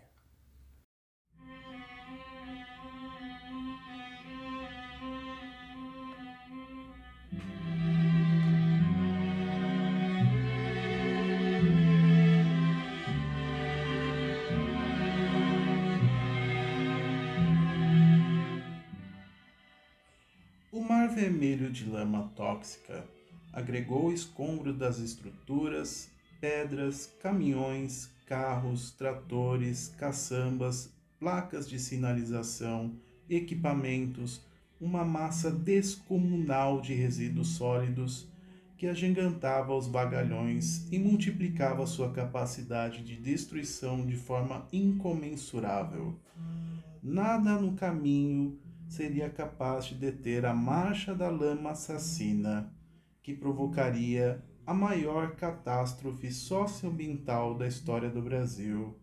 Vermelho 21.21 21.69
de 21.69 21.87
lama 21.87 22.31
tóxica 22.35 23.05
agregou 23.53 24.05
o 24.05 24.11
escombro 24.11 24.73
das 24.73 24.97
estruturas, 24.97 26.09
pedras, 26.39 27.13
caminhões, 27.21 28.09
carros, 28.25 28.89
tratores, 28.89 29.93
caçambas, 29.99 30.91
placas 31.19 31.69
de 31.69 31.77
sinalização, 31.77 32.95
equipamentos, 33.29 34.43
uma 34.79 35.05
massa 35.05 35.51
descomunal 35.51 36.81
de 36.81 36.95
resíduos 36.95 37.49
sólidos 37.49 38.27
que 38.75 38.87
agigantava 38.87 39.75
os 39.75 39.87
bagalhões 39.87 40.91
e 40.91 40.97
multiplicava 40.97 41.85
sua 41.85 42.11
capacidade 42.11 43.03
de 43.03 43.15
destruição 43.15 44.07
de 44.07 44.15
forma 44.15 44.67
incomensurável. 44.73 46.19
Nada 47.03 47.59
no 47.59 47.73
caminho 47.73 48.57
seria 48.91 49.29
capaz 49.29 49.85
de 49.85 49.95
deter 49.95 50.45
a 50.45 50.53
marcha 50.53 51.15
da 51.15 51.29
lama 51.29 51.71
assassina, 51.71 52.73
que 53.23 53.33
provocaria 53.33 54.43
a 54.67 54.73
maior 54.73 55.37
catástrofe 55.37 56.29
socioambiental 56.29 57.57
da 57.57 57.65
história 57.65 58.09
do 58.09 58.21
Brasil 58.21 58.99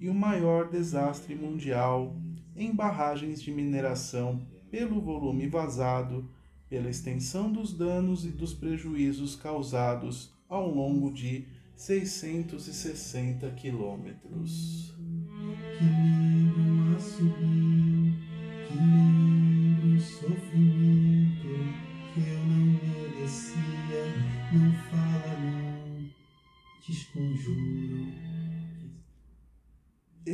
e 0.00 0.08
o 0.08 0.14
maior 0.14 0.68
desastre 0.68 1.36
mundial 1.36 2.16
em 2.56 2.74
barragens 2.74 3.40
de 3.40 3.52
mineração 3.52 4.44
pelo 4.68 5.00
volume 5.00 5.46
vazado, 5.46 6.28
pela 6.68 6.90
extensão 6.90 7.52
dos 7.52 7.72
danos 7.72 8.24
e 8.24 8.30
dos 8.30 8.52
prejuízos 8.52 9.36
causados 9.36 10.34
ao 10.48 10.68
longo 10.68 11.12
de 11.12 11.46
660 11.76 13.48
quilômetros. 13.52 14.92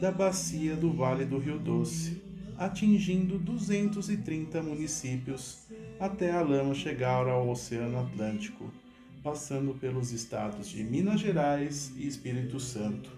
da 0.00 0.10
bacia 0.10 0.74
do 0.74 0.92
Vale 0.92 1.24
do 1.24 1.38
Rio 1.38 1.56
Doce, 1.58 2.20
atingindo 2.56 3.38
230 3.38 4.60
municípios 4.62 5.66
até 6.00 6.32
a 6.32 6.40
lama 6.40 6.74
chegar 6.74 7.28
ao 7.28 7.50
Oceano 7.50 8.00
Atlântico, 8.00 8.72
passando 9.22 9.74
pelos 9.74 10.10
estados 10.12 10.68
de 10.68 10.82
Minas 10.82 11.20
Gerais 11.20 11.92
e 11.96 12.06
Espírito 12.06 12.58
Santo, 12.58 13.10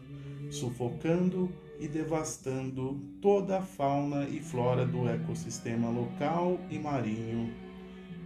sufocando 0.50 1.48
e 1.78 1.86
devastando 1.86 3.00
toda 3.20 3.58
a 3.58 3.62
fauna 3.62 4.28
e 4.28 4.40
flora 4.40 4.86
do 4.86 5.08
ecossistema 5.08 5.88
local 5.88 6.60
e 6.70 6.78
marinho. 6.78 7.52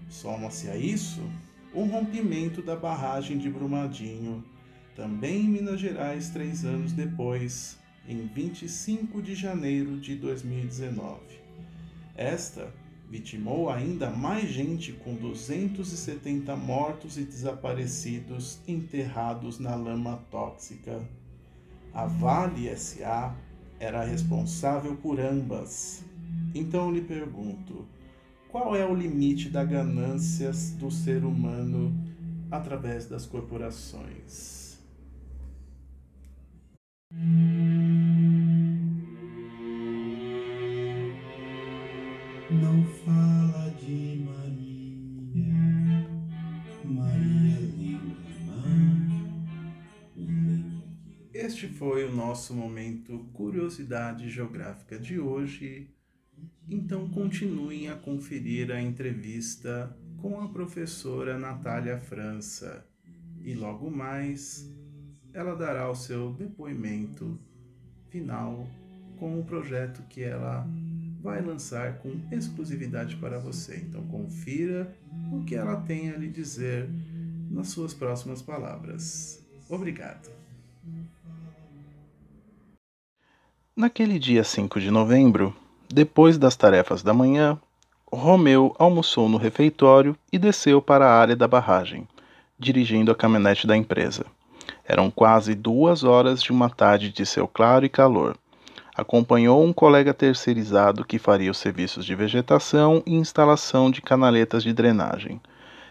Soma-se 0.09 0.69
a 0.69 0.77
isso 0.77 1.23
o 1.75 1.85
rompimento 1.85 2.61
da 2.61 2.77
barragem 2.77 3.39
de 3.39 3.49
Brumadinho, 3.49 4.45
também 4.95 5.41
em 5.41 5.49
Minas 5.49 5.81
Gerais, 5.81 6.29
três 6.29 6.65
anos 6.65 6.93
depois, 6.93 7.79
em 8.07 8.27
25 8.27 9.23
de 9.23 9.35
janeiro 9.35 9.99
de 9.99 10.15
2019. 10.17 11.19
Esta 12.15 12.73
vitimou 13.09 13.71
ainda 13.71 14.11
mais 14.11 14.51
gente, 14.51 14.93
com 14.93 15.15
270 15.15 16.55
mortos 16.57 17.17
e 17.17 17.25
desaparecidos 17.25 18.61
enterrados 18.67 19.59
na 19.59 19.75
lama 19.75 20.17
tóxica. 20.31 21.03
A 21.95 22.07
Vale 22.07 22.75
SA 22.75 23.35
era 23.79 24.03
responsável 24.03 24.97
por 24.97 25.21
ambas. 25.21 26.05
Então 26.55 26.87
eu 26.87 26.95
lhe 26.95 27.03
pergunto: 27.03 27.87
qual 28.49 28.75
é 28.75 28.87
o 28.87 28.95
limite 28.95 29.51
da 29.51 29.65
ganância 29.65 30.51
do 30.79 30.91
ser 30.91 31.25
humano 31.25 31.93
através 32.51 33.07
das 33.07 33.27
corporações? 33.27 34.79
Não 42.51 42.85
fala 43.05 43.42
foi 51.83 52.05
o 52.05 52.15
nosso 52.15 52.55
momento 52.55 53.27
Curiosidade 53.33 54.31
Geográfica 54.31 54.97
de 54.97 55.19
hoje. 55.19 55.91
Então 56.71 57.09
continuem 57.09 57.89
a 57.89 57.97
conferir 57.97 58.71
a 58.71 58.81
entrevista 58.81 59.93
com 60.19 60.41
a 60.41 60.49
professora 60.49 61.37
Natália 61.37 61.99
França 61.99 62.87
e 63.41 63.53
logo 63.55 63.91
mais 63.91 64.73
ela 65.35 65.57
dará 65.57 65.91
o 65.91 65.95
seu 65.97 66.33
depoimento 66.33 67.37
final 68.11 68.65
com 69.19 69.41
o 69.41 69.45
projeto 69.45 70.05
que 70.09 70.23
ela 70.23 70.65
vai 71.21 71.43
lançar 71.43 71.99
com 71.99 72.13
exclusividade 72.31 73.17
para 73.17 73.41
você. 73.41 73.79
Então 73.79 74.07
confira 74.07 74.97
o 75.33 75.43
que 75.43 75.57
ela 75.57 75.81
tem 75.81 76.11
a 76.11 76.17
lhe 76.17 76.29
dizer 76.29 76.89
nas 77.51 77.71
suas 77.71 77.93
próximas 77.93 78.41
palavras. 78.41 79.45
Obrigado. 79.69 80.42
Naquele 83.75 84.19
dia 84.19 84.45
5 84.45 84.79
de 84.79 84.91
novembro, 84.91 85.57
depois 85.89 86.37
das 86.37 86.55
tarefas 86.55 87.03
da 87.03 87.15
manhã, 87.15 87.59
Romeu 88.13 88.77
almoçou 88.79 89.31
no 89.31 89.39
refeitório 89.39 90.15
e 90.31 90.39
desceu 90.39 90.83
para 90.83 91.07
a 91.07 91.19
área 91.19 91.35
da 91.35 91.49
barragem, 91.49 92.07
dirigindo 92.59 93.11
a 93.11 93.15
caminhonete 93.15 93.67
da 93.67 93.75
empresa. 93.75 94.27
Eram 94.85 95.11
quase 95.11 95.55
duas 95.55 96.05
horas 96.05 96.43
de 96.43 96.53
uma 96.53 96.69
tarde 96.69 97.11
de 97.11 97.25
céu 97.25 97.49
claro 97.49 97.87
e 97.87 97.89
calor. 97.89 98.37
Acompanhou 98.95 99.65
um 99.65 99.73
colega 99.73 100.13
terceirizado 100.13 101.03
que 101.03 101.19
faria 101.19 101.51
os 101.51 101.57
serviços 101.57 102.05
de 102.05 102.15
vegetação 102.15 103.03
e 103.07 103.15
instalação 103.15 103.91
de 103.91 104.03
canaletas 104.03 104.63
de 104.63 104.75
drenagem. 104.75 105.41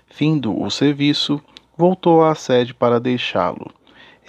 Findo 0.05 0.55
o 0.55 0.69
serviço, 0.69 1.41
voltou 1.75 2.23
à 2.23 2.35
sede 2.35 2.75
para 2.75 2.99
deixá-lo. 2.99 3.71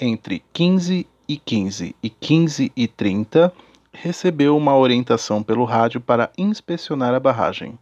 Entre 0.01 0.43
15 0.55 1.07
e 1.33 1.37
15 1.37 1.95
e 2.03 2.11
15 2.11 2.73
e 2.77 2.88
30, 2.88 3.53
recebeu 3.92 4.57
uma 4.57 4.77
orientação 4.77 5.42
pelo 5.42 5.64
rádio 5.64 6.01
para 6.01 6.31
inspecionar 6.37 7.14
a 7.14 7.21
barragem. 7.21 7.79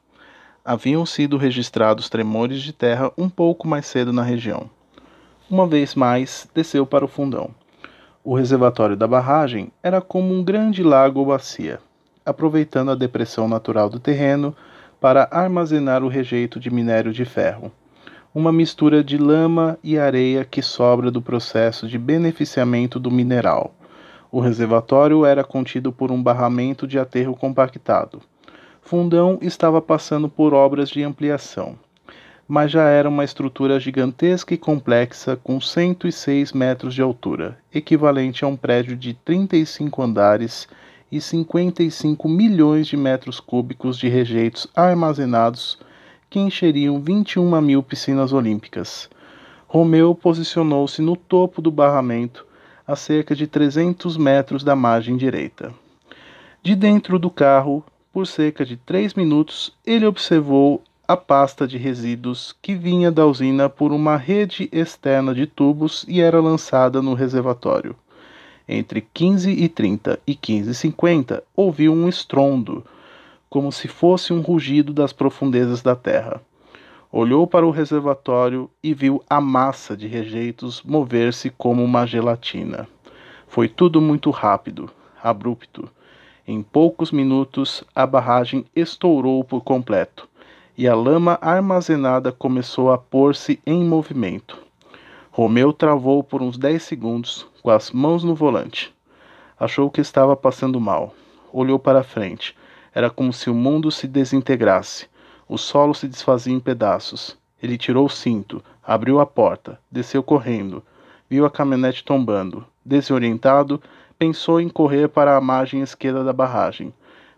Haviam 0.65 1.07
sido 1.07 1.37
registrados 1.37 2.09
tremores 2.09 2.61
de 2.61 2.73
terra 2.73 3.13
um 3.17 3.29
pouco 3.29 3.67
mais 3.67 3.87
cedo 3.87 4.13
na 4.13 4.23
região 4.23 4.69
uma 5.51 5.67
vez 5.67 5.97
mais 5.97 6.49
desceu 6.55 6.87
para 6.87 7.05
o 7.05 7.09
fundão. 7.09 7.51
O 8.23 8.37
reservatório 8.37 8.97
da 8.97 9.09
barragem 9.09 9.73
era 9.83 10.01
como 10.01 10.33
um 10.33 10.45
grande 10.45 10.83
lago 10.83 11.19
ou 11.19 11.27
bacia, 11.27 11.81
aproveitando 12.25 12.93
a 12.93 12.95
depressão 12.95 13.49
natural 13.49 13.91
do 13.91 13.99
terreno 13.99 14.55
para 15.01 15.29
armazenar 15.33 16.05
o 16.05 16.09
rejeito 16.09 16.61
de 16.61 16.71
minério 16.71 17.13
de 17.13 17.25
ferro, 17.25 17.73
uma 18.35 18.53
mistura 18.53 19.03
de 19.03 19.19
lama 19.19 19.79
e 19.83 19.99
areia 19.99 20.45
que 20.45 20.63
sobra 20.63 21.11
do 21.11 21.21
processo 21.21 21.89
de 21.89 21.99
beneficiamento 21.99 22.99
do 22.99 23.11
mineral. 23.11 23.75
O 24.31 24.41
reservatório 24.41 25.25
era 25.25 25.43
contido 25.43 25.93
por 25.93 26.11
um 26.11 26.23
barramento 26.23 26.87
de 26.87 26.99
aterro 26.99 27.35
compactado. 27.35 28.21
Fundão 28.81 29.39
estava 29.43 29.83
passando 29.83 30.29
por 30.29 30.55
obras 30.55 30.89
de 30.89 31.03
ampliação 31.03 31.77
mas 32.51 32.73
já 32.73 32.89
era 32.89 33.09
uma 33.09 33.23
estrutura 33.23 33.79
gigantesca 33.79 34.53
e 34.53 34.59
complexa 34.59 35.37
com 35.37 35.61
106 35.61 36.53
metros 36.53 36.97
de 36.97 37.01
altura, 37.01 37.57
equivalente 37.73 38.45
a 38.45 38.49
um 38.49 38.57
prédio 38.57 38.97
de 38.97 39.15
35 39.15 40.03
andares 40.03 40.69
e 41.13 41.21
55 41.21 42.29
milhões 42.29 42.89
de 42.89 42.97
metros 42.97 43.39
cúbicos 43.39 43.97
de 43.97 44.09
rejeitos 44.09 44.67
armazenados 44.75 45.79
que 46.31 46.39
encheriam 46.39 47.01
21 47.01 47.61
mil 47.61 47.83
piscinas 47.83 48.33
olímpicas. 48.33 49.11
Romeu 49.67 50.15
posicionou-se 50.15 51.03
no 51.03 51.17
topo 51.17 51.61
do 51.61 51.73
barramento, 51.73 52.47
a 52.87 52.95
cerca 52.95 53.35
de 53.35 53.49
300 53.49 54.17
metros 54.17 54.63
da 54.63 54.77
margem 54.77 55.17
direita. 55.17 55.75
De 56.63 56.77
dentro 56.77 57.19
do 57.19 57.31
carro, 57.31 57.85
por 58.13 58.27
cerca 58.27 58.65
de 58.65 58.77
três 58.77 59.15
minutos, 59.15 59.73
ele 59.85 60.07
observou 60.07 60.83
a 61.07 61.17
pasta 61.17 61.67
de 61.67 61.77
resíduos 61.77 62.55
que 62.63 62.77
vinha 62.77 63.11
da 63.11 63.27
usina 63.27 63.69
por 63.69 63.91
uma 63.91 64.17
rede 64.17 64.69
externa 64.71 65.35
de 65.35 65.47
tubos 65.47 66.05
e 66.07 66.21
era 66.21 66.41
lançada 66.41 67.03
no 67.03 67.15
reservatório. 67.15 67.97
Entre 68.69 69.01
15 69.13 69.51
e 69.51 69.69
30 69.69 70.21
e 70.25 70.37
15 70.37 70.71
e 70.71 70.75
50 70.75 71.43
ouviu 71.57 71.93
um 71.93 72.09
estrondo, 72.09 72.85
como 73.51 73.73
se 73.73 73.89
fosse 73.89 74.33
um 74.33 74.41
rugido 74.41 74.95
das 74.95 75.13
profundezas 75.13 75.83
da 75.83 75.97
terra. 75.97 76.41
Olhou 77.11 77.45
para 77.49 77.67
o 77.67 77.73
reservatório 77.73 78.71
e 78.81 78.95
viu 78.95 79.21
a 79.29 79.41
massa 79.41 79.97
de 79.97 80.07
rejeitos 80.07 80.81
mover-se 80.85 81.51
como 81.51 81.83
uma 81.83 82.07
gelatina. 82.07 82.89
Foi 83.49 83.69
tudo 83.69 84.01
muito 84.01 84.31
rápido, 84.31 84.89
abrupto. 85.21 85.91
Em 86.47 86.63
poucos 86.63 87.11
minutos, 87.11 87.83
a 87.93 88.07
barragem 88.07 88.65
estourou 88.75 89.43
por 89.43 89.63
completo 89.63 90.29
e 90.79 90.87
a 90.87 90.95
lama 90.95 91.37
armazenada 91.43 92.31
começou 92.31 92.93
a 92.93 92.97
pôr-se 92.97 93.61
em 93.67 93.85
movimento. 93.85 94.57
Romeu 95.33 95.73
travou 95.73 96.23
por 96.23 96.41
uns 96.41 96.57
dez 96.57 96.85
segundos, 96.85 97.47
com 97.63 97.71
as 97.71 97.91
mãos 97.91 98.23
no 98.23 98.35
volante. 98.35 98.95
Achou 99.59 99.91
que 99.91 100.01
estava 100.01 100.37
passando 100.37 100.81
mal. 100.81 101.13
Olhou 101.53 101.79
para 101.79 102.05
frente. 102.05 102.57
Era 102.95 103.11
como 103.11 103.33
se 103.33 103.49
o 103.51 103.55
mundo 103.55 103.91
se 103.91 104.07
desintegrasse. 104.07 105.07
O 105.49 105.57
solo 105.57 105.95
se 105.95 106.09
desfazia 106.09 106.55
em 106.55 106.61
pedaços. 106.61 107.37
Ele 107.63 107.77
tirou 107.77 108.07
o 108.07 108.11
cinto, 108.11 108.63
abriu 108.83 109.21
a 109.21 109.27
porta, 109.27 109.79
desceu 109.91 110.23
correndo. 110.23 110.83
Viu 111.29 111.45
a 111.45 111.51
caminhonete 111.51 112.05
tombando. 112.05 112.65
Desorientado, 112.85 113.81
pensou 114.19 114.61
em 114.61 114.69
correr 114.69 115.09
para 115.09 115.37
a 115.37 115.41
margem 115.41 115.83
esquerda 115.83 116.25
da 116.25 116.33
barragem 116.33 116.93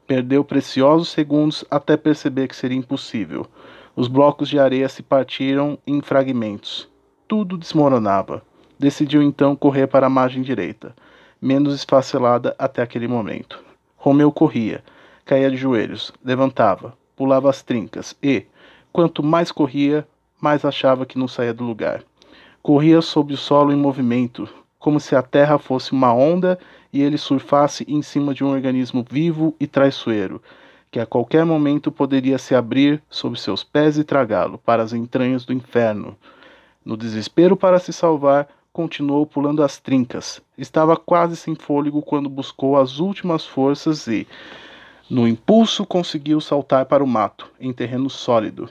Perdeu 0.07 0.45
preciosos 0.45 1.09
segundos 1.09 1.65
até 1.71 1.97
perceber 1.97 2.49
que 2.49 2.57
seria 2.57 2.77
impossível. 2.77 3.47
Os 3.95 4.09
blocos 4.09 4.49
de 4.49 4.59
areia 4.59 4.89
se 4.89 5.03
partiram 5.03 5.79
em 5.87 6.01
fragmentos. 6.03 6.89
Tudo 7.29 7.57
desmoronava. 7.57 8.43
Decidiu 8.79 9.23
então 9.23 9.55
correr 9.55 9.87
para 9.87 10.07
a 10.07 10.11
margem 10.11 10.43
direita, 10.43 10.95
menos 11.41 11.75
esfacelada 11.75 12.55
até 12.59 12.83
aquele 12.83 13.07
momento. 13.07 13.59
Romeu 13.97 14.33
corria, 14.33 14.83
caía 15.25 15.51
de 15.51 15.57
joelhos, 15.57 16.13
levantava, 16.25 16.97
pulava 17.17 17.49
as 17.49 17.63
trincas 17.63 18.17
e, 18.23 18.45
quanto 18.93 19.23
mais 19.23 19.53
corria, 19.53 20.07
mais 20.41 20.65
achava 20.65 21.07
que 21.07 21.19
não 21.19 21.29
saía 21.29 21.55
do 21.55 21.65
lugar. 21.65 22.03
Corria 22.63 23.01
sob 23.01 23.35
o 23.35 23.37
solo 23.37 23.73
em 23.73 23.77
movimento, 23.77 24.49
como 24.79 24.99
se 24.99 25.15
a 25.15 25.23
terra 25.23 25.59
fosse 25.59 25.93
uma 25.93 26.13
onda 26.13 26.59
e 26.93 27.01
ele 27.01 27.17
surfasse 27.17 27.85
em 27.89 28.03
cima 28.03 28.35
de 28.35 28.45
um 28.45 28.49
organismo 28.49 29.05
vivo 29.09 29.55
e 29.59 29.67
traiçoeiro, 29.67 30.43
que 30.91 31.01
a 31.01 31.07
qualquer 31.07 31.45
momento 31.45 31.91
poderia 31.91 32.39
se 32.39 32.55
abrir 32.55 33.03
sob 33.09 33.39
seus 33.39 33.65
pés 33.65 33.97
e 33.97 34.05
tragá-lo 34.05 34.59
para 34.59 34.83
as 34.83 34.93
entranhas 34.93 35.45
do 35.45 35.53
inferno. 35.53 36.17
No 36.85 36.97
desespero 36.97 37.57
para 37.57 37.79
se 37.79 37.93
salvar, 37.93 38.49
continuou 38.73 39.25
pulando 39.25 39.63
as 39.63 39.79
trincas. 39.79 40.43
Estava 40.59 40.97
quase 40.97 41.37
sem 41.37 41.55
fôlego 41.55 42.03
quando 42.03 42.29
buscou 42.29 42.77
as 42.77 42.99
últimas 42.99 43.47
forças 43.47 44.07
e, 44.07 44.27
no 45.13 45.29
impulso, 45.29 45.85
conseguiu 45.85 46.41
saltar 46.41 46.87
para 46.87 47.05
o 47.05 47.07
mato, 47.07 47.47
em 47.61 47.71
terreno 47.71 48.09
sólido. 48.09 48.71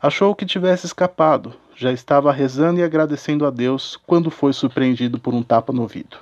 Achou 0.00 0.36
que 0.36 0.46
tivesse 0.46 0.86
escapado, 0.86 1.52
já 1.74 1.90
estava 1.90 2.30
rezando 2.30 2.78
e 2.78 2.84
agradecendo 2.84 3.44
a 3.44 3.50
Deus 3.50 3.98
quando 4.06 4.30
foi 4.30 4.52
surpreendido 4.52 5.18
por 5.18 5.34
um 5.34 5.42
tapa 5.42 5.72
no 5.72 5.82
ouvido. 5.82 6.16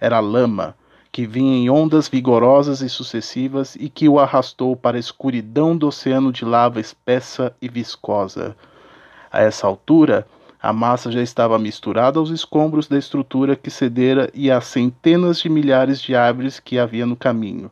Era 0.00 0.20
lama, 0.20 0.74
que 1.12 1.26
vinha 1.26 1.54
em 1.54 1.68
ondas 1.68 2.08
vigorosas 2.08 2.80
e 2.80 2.88
sucessivas 2.88 3.76
e 3.78 3.90
que 3.90 4.08
o 4.08 4.18
arrastou 4.18 4.74
para 4.74 4.96
a 4.96 5.00
escuridão 5.00 5.76
do 5.76 5.88
oceano 5.88 6.32
de 6.32 6.46
lava 6.46 6.80
espessa 6.80 7.54
e 7.60 7.68
viscosa. 7.68 8.56
A 9.30 9.42
essa 9.42 9.66
altura, 9.66 10.26
a 10.62 10.72
massa 10.72 11.12
já 11.12 11.20
estava 11.20 11.58
misturada 11.58 12.18
aos 12.18 12.30
escombros 12.30 12.88
da 12.88 12.96
estrutura 12.96 13.54
que 13.54 13.70
cedera 13.70 14.30
e 14.32 14.50
às 14.50 14.64
centenas 14.64 15.40
de 15.40 15.50
milhares 15.50 16.00
de 16.00 16.16
árvores 16.16 16.58
que 16.58 16.78
havia 16.78 17.04
no 17.04 17.16
caminho. 17.16 17.70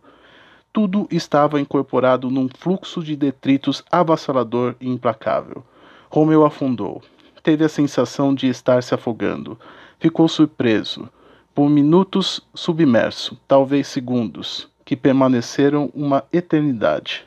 Tudo 0.80 1.08
estava 1.10 1.60
incorporado 1.60 2.30
num 2.30 2.48
fluxo 2.56 3.02
de 3.02 3.16
detritos 3.16 3.82
avassalador 3.90 4.76
e 4.80 4.88
implacável. 4.88 5.64
Romeu 6.08 6.46
afundou 6.46 7.02
teve 7.42 7.64
a 7.64 7.68
sensação 7.68 8.32
de 8.32 8.46
estar 8.46 8.80
se 8.84 8.94
afogando. 8.94 9.58
Ficou 9.98 10.28
surpreso. 10.28 11.08
Por 11.52 11.68
minutos 11.68 12.46
submerso, 12.54 13.36
talvez 13.48 13.88
segundos, 13.88 14.68
que 14.84 14.94
permaneceram 14.94 15.90
uma 15.92 16.22
eternidade. 16.32 17.24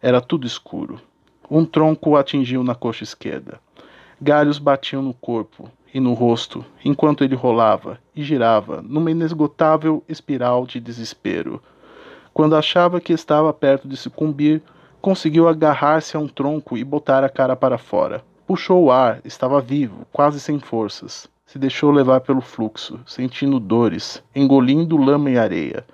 Era 0.00 0.18
tudo 0.18 0.46
escuro. 0.46 0.98
Um 1.50 1.66
tronco 1.66 2.08
o 2.08 2.16
atingiu 2.16 2.64
na 2.64 2.74
coxa 2.74 3.04
esquerda. 3.04 3.60
Galhos 4.18 4.58
batiam 4.58 5.02
no 5.02 5.12
corpo 5.12 5.70
e 5.92 6.00
no 6.00 6.14
rosto, 6.14 6.64
enquanto 6.82 7.24
ele 7.24 7.34
rolava 7.34 8.00
e 8.16 8.22
girava 8.22 8.80
numa 8.80 9.10
inesgotável 9.10 10.02
espiral 10.08 10.66
de 10.66 10.80
desespero. 10.80 11.60
Quando 12.32 12.56
achava 12.56 13.00
que 13.00 13.12
estava 13.12 13.52
perto 13.52 13.88
de 13.88 13.96
sucumbir, 13.96 14.62
conseguiu 15.00 15.48
agarrar-se 15.48 16.16
a 16.16 16.20
um 16.20 16.28
tronco 16.28 16.76
e 16.76 16.84
botar 16.84 17.24
a 17.24 17.28
cara 17.28 17.56
para 17.56 17.78
fora. 17.78 18.22
Puxou 18.46 18.84
o 18.84 18.90
ar, 18.92 19.20
estava 19.24 19.60
vivo, 19.60 20.06
quase 20.12 20.40
sem 20.40 20.58
forças. 20.58 21.28
Se 21.46 21.58
deixou 21.58 21.90
levar 21.90 22.20
pelo 22.20 22.40
fluxo, 22.40 23.00
sentindo 23.06 23.58
dores, 23.58 24.22
engolindo 24.34 24.96
lama 24.96 25.30
e 25.30 25.38
areia, 25.38 25.84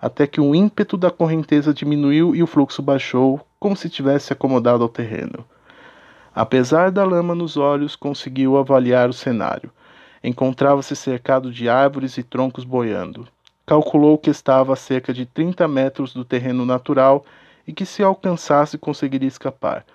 até 0.00 0.26
que 0.26 0.40
o 0.40 0.54
ímpeto 0.54 0.96
da 0.96 1.10
correnteza 1.10 1.74
diminuiu 1.74 2.34
e 2.34 2.42
o 2.42 2.46
fluxo 2.46 2.80
baixou, 2.80 3.40
como 3.58 3.76
se 3.76 3.90
tivesse 3.90 4.32
acomodado 4.32 4.82
ao 4.82 4.88
terreno. 4.88 5.44
Apesar 6.34 6.90
da 6.92 7.04
lama 7.04 7.34
nos 7.34 7.56
olhos, 7.56 7.96
conseguiu 7.96 8.56
avaliar 8.56 9.08
o 9.08 9.12
cenário. 9.12 9.70
Encontrava-se 10.22 10.94
cercado 10.94 11.50
de 11.52 11.68
árvores 11.68 12.16
e 12.16 12.22
troncos 12.22 12.64
boiando. 12.64 13.26
Calculou 13.70 14.18
que 14.18 14.30
estava 14.30 14.72
a 14.72 14.76
cerca 14.76 15.14
de 15.14 15.24
30 15.24 15.68
metros 15.68 16.12
do 16.12 16.24
terreno 16.24 16.66
natural 16.66 17.24
e 17.64 17.72
que, 17.72 17.86
se 17.86 18.02
alcançasse, 18.02 18.76
conseguiria 18.76 19.28
escapar. 19.28 19.86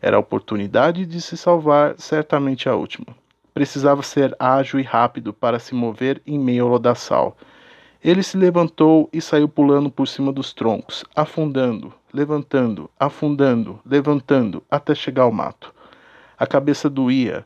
Era 0.00 0.16
a 0.16 0.20
oportunidade 0.20 1.04
de 1.04 1.20
se 1.20 1.36
salvar, 1.36 1.96
certamente 1.98 2.68
a 2.68 2.76
última. 2.76 3.08
Precisava 3.52 4.04
ser 4.04 4.36
ágil 4.38 4.78
e 4.78 4.84
rápido 4.84 5.32
para 5.32 5.58
se 5.58 5.74
mover 5.74 6.22
em 6.24 6.38
meio 6.38 6.62
ao 6.62 6.70
lodaçal. 6.70 7.36
Ele 8.04 8.22
se 8.22 8.36
levantou 8.36 9.10
e 9.12 9.20
saiu 9.20 9.48
pulando 9.48 9.90
por 9.90 10.06
cima 10.06 10.32
dos 10.32 10.52
troncos, 10.52 11.04
afundando, 11.12 11.92
levantando, 12.12 12.88
afundando, 13.00 13.80
levantando, 13.84 14.62
até 14.70 14.94
chegar 14.94 15.24
ao 15.24 15.32
mato. 15.32 15.74
A 16.38 16.46
cabeça 16.46 16.88
doía. 16.88 17.44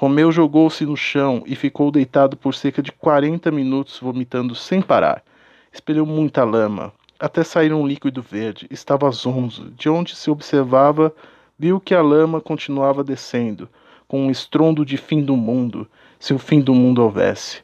Romeu 0.00 0.32
jogou-se 0.32 0.86
no 0.86 0.96
chão 0.96 1.42
e 1.44 1.54
ficou 1.54 1.90
deitado 1.90 2.34
por 2.34 2.54
cerca 2.54 2.80
de 2.80 2.90
40 2.90 3.50
minutos, 3.50 3.98
vomitando 4.00 4.54
sem 4.54 4.80
parar. 4.80 5.22
Espelhou 5.70 6.06
muita 6.06 6.42
lama, 6.42 6.90
até 7.18 7.44
sair 7.44 7.70
um 7.74 7.86
líquido 7.86 8.22
verde. 8.22 8.66
Estava 8.70 9.10
zonzo, 9.10 9.70
de 9.76 9.90
onde 9.90 10.16
se 10.16 10.30
observava 10.30 11.14
Viu 11.58 11.78
que 11.78 11.94
a 11.94 12.00
lama 12.00 12.40
continuava 12.40 13.04
descendo, 13.04 13.68
com 14.08 14.22
um 14.22 14.30
estrondo 14.30 14.86
de 14.86 14.96
fim 14.96 15.22
do 15.22 15.36
mundo, 15.36 15.86
se 16.18 16.32
o 16.32 16.38
fim 16.38 16.62
do 16.62 16.74
mundo 16.74 17.02
houvesse. 17.02 17.60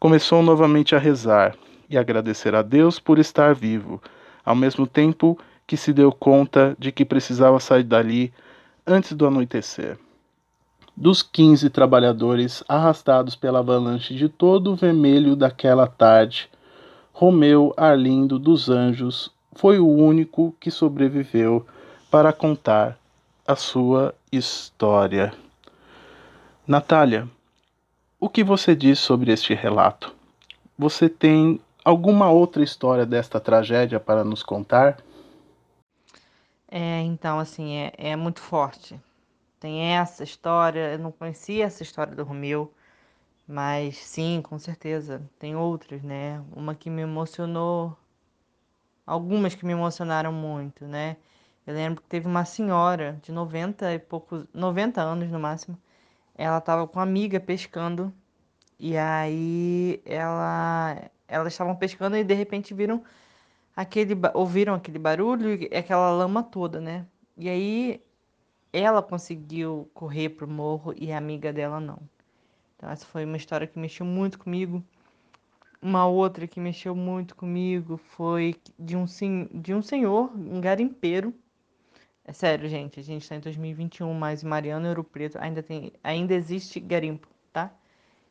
Começou 0.00 0.42
novamente 0.42 0.96
a 0.96 0.98
rezar 0.98 1.54
e 1.88 1.96
agradecer 1.96 2.52
a 2.56 2.62
Deus 2.62 2.98
por 2.98 3.16
estar 3.16 3.54
vivo, 3.54 4.02
ao 4.44 4.56
mesmo 4.56 4.88
tempo 4.88 5.38
que 5.64 5.76
se 5.76 5.92
deu 5.92 6.10
conta 6.10 6.74
de 6.80 6.90
que 6.90 7.04
precisava 7.04 7.60
sair 7.60 7.84
dali 7.84 8.32
antes 8.84 9.12
do 9.12 9.24
anoitecer. 9.24 9.96
Dos 10.96 11.22
quinze 11.22 11.68
trabalhadores 11.68 12.64
arrastados 12.66 13.36
pela 13.36 13.58
avalanche 13.58 14.14
de 14.14 14.30
todo 14.30 14.72
o 14.72 14.76
vermelho 14.76 15.36
daquela 15.36 15.86
tarde, 15.86 16.48
Romeu 17.12 17.74
Arlindo 17.76 18.38
dos 18.38 18.70
Anjos 18.70 19.30
foi 19.52 19.78
o 19.78 19.86
único 19.86 20.56
que 20.58 20.70
sobreviveu 20.70 21.66
para 22.10 22.32
contar 22.32 22.98
a 23.46 23.54
sua 23.54 24.14
história. 24.32 25.34
Natália, 26.66 27.28
o 28.18 28.30
que 28.30 28.42
você 28.42 28.74
diz 28.74 28.98
sobre 28.98 29.30
este 29.30 29.52
relato? 29.52 30.14
Você 30.78 31.10
tem 31.10 31.60
alguma 31.84 32.30
outra 32.30 32.62
história 32.64 33.04
desta 33.04 33.38
tragédia 33.38 34.00
para 34.00 34.24
nos 34.24 34.42
contar? 34.42 34.96
É, 36.70 37.02
então, 37.02 37.38
assim, 37.38 37.76
é, 37.76 37.92
é 37.98 38.16
muito 38.16 38.40
forte. 38.40 38.98
Tem 39.60 39.82
essa 39.96 40.22
história, 40.24 40.92
eu 40.92 40.98
não 40.98 41.12
conhecia 41.12 41.64
essa 41.64 41.82
história 41.82 42.14
do 42.14 42.24
Romeu, 42.24 42.72
mas 43.48 43.96
sim, 43.98 44.42
com 44.42 44.58
certeza, 44.58 45.22
tem 45.38 45.56
outras, 45.56 46.02
né? 46.02 46.42
Uma 46.54 46.74
que 46.74 46.90
me 46.90 47.02
emocionou, 47.02 47.96
algumas 49.06 49.54
que 49.54 49.64
me 49.64 49.72
emocionaram 49.72 50.32
muito, 50.32 50.84
né? 50.86 51.16
Eu 51.66 51.74
lembro 51.74 52.02
que 52.02 52.08
teve 52.08 52.26
uma 52.26 52.44
senhora 52.44 53.18
de 53.22 53.32
90 53.32 53.92
e 53.92 53.98
poucos, 53.98 54.46
90 54.54 55.00
anos 55.02 55.30
no 55.30 55.38
máximo. 55.40 55.78
Ela 56.34 56.58
estava 56.58 56.86
com 56.88 56.98
uma 56.98 57.02
amiga 57.04 57.40
pescando 57.40 58.12
e 58.78 58.96
aí 58.96 60.02
ela 60.06 61.10
elas 61.28 61.52
estavam 61.52 61.76
pescando 61.76 62.16
e 62.16 62.24
de 62.24 62.34
repente 62.34 62.74
viram 62.74 63.02
aquele 63.76 64.14
ouviram 64.34 64.74
aquele 64.74 64.98
barulho 64.98 65.54
e 65.54 65.76
aquela 65.76 66.10
lama 66.12 66.42
toda, 66.42 66.80
né? 66.80 67.06
E 67.36 67.48
aí 67.48 68.02
ela 68.78 69.02
conseguiu 69.02 69.90
correr 69.94 70.30
pro 70.30 70.48
morro 70.48 70.94
e 70.96 71.12
a 71.12 71.18
amiga 71.18 71.52
dela 71.52 71.80
não. 71.80 71.98
Então 72.76 72.90
essa 72.90 73.06
foi 73.06 73.24
uma 73.24 73.36
história 73.36 73.66
que 73.66 73.78
mexeu 73.78 74.04
muito 74.04 74.38
comigo. 74.38 74.84
Uma 75.80 76.06
outra 76.06 76.46
que 76.46 76.58
mexeu 76.60 76.94
muito 76.94 77.36
comigo 77.36 77.96
foi 77.96 78.56
de 78.78 78.96
um, 78.96 79.04
de 79.52 79.74
um 79.74 79.82
senhor, 79.82 80.32
um 80.34 80.60
garimpeiro, 80.60 81.34
é 82.28 82.32
sério, 82.32 82.68
gente, 82.68 82.98
a 82.98 83.02
gente 83.04 83.22
está 83.22 83.36
em 83.36 83.40
2021, 83.40 84.12
mas 84.12 84.42
Mariana 84.42 84.88
Ouro 84.88 85.04
Preto 85.04 85.38
ainda, 85.40 85.62
tem, 85.62 85.92
ainda 86.02 86.34
existe 86.34 86.80
garimpo, 86.80 87.28
tá? 87.52 87.72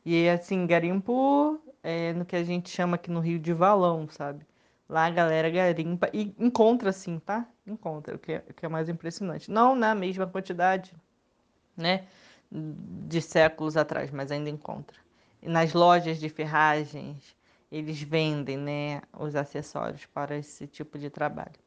E 0.06 0.28
assim, 0.28 0.68
garimpo 0.68 1.62
é 1.82 2.12
no 2.12 2.26
que 2.26 2.36
a 2.36 2.44
gente 2.44 2.70
chama 2.70 2.96
aqui 2.96 3.10
no 3.10 3.22
Rio 3.22 3.40
de 3.40 3.54
valão, 3.54 4.08
sabe? 4.10 4.46
Lá 4.88 5.06
a 5.06 5.10
galera 5.10 5.50
garimpa 5.50 6.10
e 6.14 6.36
encontra 6.38 6.92
sim, 6.92 7.20
tá? 7.20 7.48
Encontra, 7.66 8.16
o 8.16 8.20
que 8.20 8.34
é, 8.34 8.44
o 8.50 8.54
que 8.54 8.66
é 8.66 8.70
mais 8.70 8.88
impressionante. 8.88 9.50
Não 9.50 9.76
na 9.76 9.96
mesma 9.96 10.28
quantidade, 10.28 10.94
né? 11.76 12.06
De 12.52 13.22
séculos 13.22 13.76
atrás, 13.76 14.12
mas 14.12 14.32
ainda 14.32 14.50
encontra. 14.50 14.98
E 15.42 15.50
nas 15.50 15.74
lojas 15.74 16.20
de 16.20 16.30
ferragens, 16.30 17.36
eles 17.72 18.02
vendem, 18.02 18.58
né? 18.58 19.02
Os 19.12 19.36
acessórios 19.36 20.06
para 20.06 20.38
esse 20.38 20.68
tipo 20.68 21.00
de 21.00 21.10
trabalho. 21.10 21.60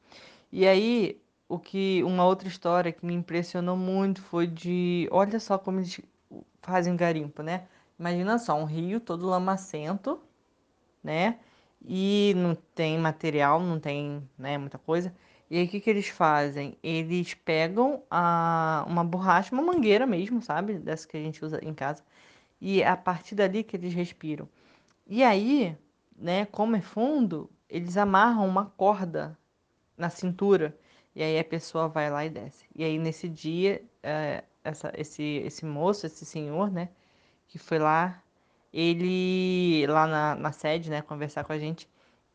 E 0.52 0.66
aí, 0.66 1.20
o 1.48 1.59
que 1.59 2.02
uma 2.04 2.24
outra 2.24 2.46
história 2.48 2.92
que 2.92 3.04
me 3.04 3.14
impressionou 3.14 3.76
muito 3.76 4.22
foi 4.22 4.46
de, 4.46 5.09
olha 5.11 5.40
só 5.40 5.59
como 5.59 5.81
eles 5.81 6.00
fazem 6.62 6.96
garimpo, 6.96 7.42
né? 7.42 7.66
Imagina 7.98 8.38
só, 8.38 8.54
um 8.54 8.64
rio 8.64 9.00
todo 9.00 9.26
lamacento, 9.26 10.20
né? 11.02 11.38
E 11.84 12.34
não 12.36 12.54
tem 12.74 12.98
material, 12.98 13.60
não 13.60 13.78
tem, 13.80 14.28
né, 14.38 14.58
muita 14.58 14.78
coisa. 14.78 15.14
E 15.50 15.56
aí 15.58 15.64
o 15.64 15.68
que, 15.68 15.80
que 15.80 15.88
eles 15.90 16.08
fazem? 16.08 16.76
Eles 16.82 17.34
pegam 17.34 18.02
a, 18.10 18.84
uma 18.86 19.04
borracha, 19.04 19.54
uma 19.54 19.62
mangueira 19.62 20.06
mesmo, 20.06 20.42
sabe? 20.42 20.74
Dessa 20.78 21.08
que 21.08 21.16
a 21.16 21.20
gente 21.20 21.44
usa 21.44 21.58
em 21.64 21.72
casa. 21.72 22.02
E 22.60 22.82
é 22.82 22.88
a 22.88 22.96
partir 22.96 23.34
dali 23.34 23.62
que 23.64 23.76
eles 23.76 23.94
respiram. 23.94 24.48
E 25.06 25.22
aí, 25.24 25.76
né, 26.16 26.46
como 26.46 26.76
é 26.76 26.80
fundo, 26.80 27.50
eles 27.68 27.96
amarram 27.96 28.46
uma 28.46 28.66
corda 28.66 29.38
na 29.96 30.10
cintura. 30.10 30.76
E 31.14 31.22
aí 31.22 31.38
a 31.38 31.44
pessoa 31.44 31.88
vai 31.88 32.10
lá 32.10 32.24
e 32.26 32.30
desce. 32.30 32.66
E 32.74 32.84
aí 32.84 32.98
nesse 32.98 33.28
dia, 33.28 33.82
é, 34.02 34.44
essa, 34.62 34.92
esse, 34.96 35.22
esse 35.44 35.64
moço, 35.64 36.06
esse 36.06 36.24
senhor, 36.26 36.70
né, 36.70 36.90
que 37.48 37.58
foi 37.58 37.78
lá, 37.78 38.22
ele, 38.72 39.87
lá 39.88 40.07
na, 40.07 40.35
na 40.35 40.52
sede, 40.52 40.90
né, 40.90 41.02
conversar 41.02 41.44
com 41.44 41.52
a 41.52 41.59
gente, 41.59 41.88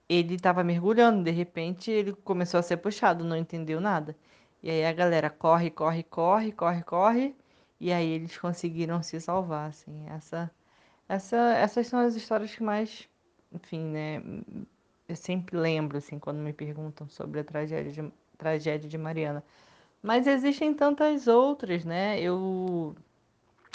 ele 0.10 0.38
tava 0.40 0.64
mergulhando, 0.64 1.24
de 1.24 1.32
repente 1.32 1.92
ele 1.92 2.14
começou 2.14 2.60
a 2.60 2.64
ser 2.64 2.78
puxado, 2.78 3.24
não 3.24 3.38
entendeu 3.38 3.80
nada. 3.82 4.16
E 4.62 4.70
aí 4.70 4.86
a 4.86 4.94
galera 4.94 5.30
corre, 5.30 5.70
corre, 5.72 6.04
corre, 6.04 6.52
corre, 6.52 6.84
corre, 6.84 7.36
e 7.80 7.92
aí 7.94 8.08
eles 8.12 8.38
conseguiram 8.38 9.02
se 9.04 9.20
salvar, 9.22 9.70
assim. 9.70 10.08
Essa, 10.10 10.52
essa, 11.10 11.38
essas 11.56 11.88
são 11.88 12.00
as 12.00 12.16
histórias 12.16 12.56
que 12.56 12.64
mais, 12.64 13.10
enfim, 13.52 13.82
né, 13.86 14.22
eu 15.08 15.16
sempre 15.16 15.58
lembro, 15.58 15.98
assim, 15.98 16.20
quando 16.20 16.38
me 16.40 16.54
perguntam 16.54 17.08
sobre 17.10 17.40
a 17.42 17.44
tragédia 17.44 17.92
de, 17.92 18.14
tragédia 18.38 18.90
de 18.90 18.98
Mariana. 18.98 19.44
Mas 20.02 20.28
existem 20.28 20.74
tantas 20.74 21.28
outras, 21.28 21.86
né? 21.86 22.20
Eu, 22.20 22.96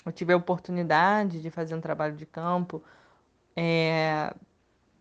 eu 0.08 0.12
tive 0.12 0.32
a 0.32 0.36
oportunidade 0.36 1.40
de 1.40 1.50
fazer 1.50 1.74
um 1.74 1.80
trabalho 1.80 2.16
de 2.16 2.26
campo, 2.26 2.82
é, 3.56 4.34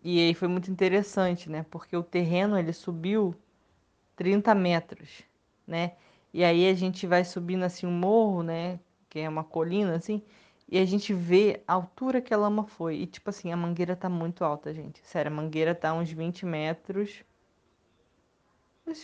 e 0.04 0.20
aí 0.20 0.34
foi 0.34 0.48
muito 0.48 0.72
interessante, 0.72 1.50
né? 1.50 1.66
Porque 1.70 1.96
o 1.96 2.04
terreno 2.04 2.58
ele 2.58 2.74
subiu 2.74 3.36
30 4.16 4.56
metros, 4.56 5.24
né? 5.68 5.94
E 6.34 6.44
aí 6.44 6.70
a 6.70 6.74
gente 6.74 7.08
vai 7.08 7.24
subindo 7.24 7.64
assim 7.64 7.86
um 7.88 7.92
morro, 7.92 8.44
né? 8.44 8.80
Que 9.10 9.20
é 9.20 9.30
uma 9.30 9.44
colina, 9.44 9.96
assim, 9.96 10.22
e 10.70 10.78
a 10.80 10.86
gente 10.86 11.14
vê 11.14 11.62
a 11.68 11.74
altura 11.74 12.22
que 12.22 12.34
a 12.34 12.38
lama 12.38 12.66
foi. 12.66 12.98
E 12.98 13.08
tipo 13.08 13.30
assim, 13.30 13.52
a 13.52 13.58
mangueira 13.58 13.96
tá 13.96 14.10
muito 14.10 14.44
alta, 14.44 14.74
gente. 14.74 15.00
Sério, 15.06 15.32
a 15.32 15.36
mangueira 15.36 15.74
tá 15.76 15.94
uns 15.94 16.12
20 16.12 16.46
metros. 16.46 17.24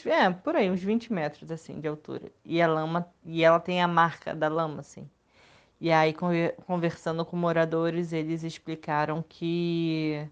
É, 0.05 0.29
por 0.29 0.55
aí, 0.55 0.69
uns 0.71 0.81
20 0.81 1.11
metros 1.11 1.51
assim 1.51 1.79
de 1.79 1.87
altura. 1.87 2.31
E 2.45 2.61
a 2.61 2.67
lama, 2.67 3.07
e 3.25 3.43
ela 3.43 3.59
tem 3.59 3.81
a 3.81 3.87
marca 3.87 4.33
da 4.35 4.47
lama, 4.47 4.79
assim. 4.79 5.09
E 5.83 5.91
aí, 5.91 6.15
conversando 6.65 7.25
com 7.25 7.35
moradores, 7.37 8.13
eles 8.13 8.41
explicaram 8.43 9.21
que 9.21 10.29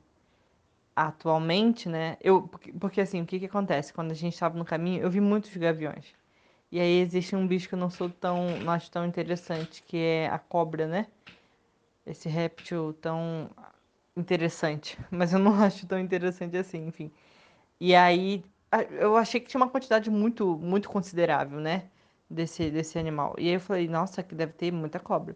atualmente, 0.95 1.89
né? 1.89 2.17
Eu, 2.21 2.47
porque, 2.79 3.01
assim, 3.01 3.21
o 3.21 3.25
que 3.25 3.39
que 3.39 3.45
acontece? 3.45 3.93
Quando 3.93 4.11
a 4.11 4.13
gente 4.13 4.33
estava 4.33 4.57
no 4.57 4.65
caminho, 4.65 5.01
eu 5.03 5.09
vi 5.09 5.19
muitos 5.21 5.55
gaviões. 5.57 6.13
E 6.71 6.79
aí 6.79 6.99
existe 7.01 7.35
um 7.35 7.47
bicho 7.47 7.69
que 7.69 7.75
eu 7.75 7.79
não 7.79 7.89
sou 7.89 8.09
tão, 8.09 8.59
não 8.61 8.73
acho 8.73 8.91
tão 8.91 9.05
interessante, 9.05 9.83
que 9.83 9.97
é 9.97 10.29
a 10.29 10.39
cobra, 10.39 10.87
né? 10.87 11.07
Esse 12.05 12.29
réptil 12.29 12.93
tão 13.01 13.49
interessante, 14.17 14.97
mas 15.11 15.33
eu 15.33 15.39
não 15.39 15.53
acho 15.63 15.87
tão 15.87 15.99
interessante 15.99 16.57
assim, 16.57 16.87
enfim. 16.87 17.11
E 17.79 17.95
aí 17.95 18.43
eu 18.99 19.17
achei 19.17 19.41
que 19.41 19.47
tinha 19.49 19.61
uma 19.61 19.69
quantidade 19.71 20.09
muito, 20.11 20.57
muito 20.59 20.89
considerável, 20.89 21.59
né? 21.61 21.89
Desse, 22.31 22.71
desse 22.71 22.97
animal. 22.97 23.35
E 23.37 23.49
aí 23.49 23.55
eu 23.55 23.59
falei, 23.59 23.89
nossa, 23.89 24.21
aqui 24.21 24.33
deve 24.33 24.53
ter 24.53 24.71
muita 24.71 24.99
cobra. 24.99 25.35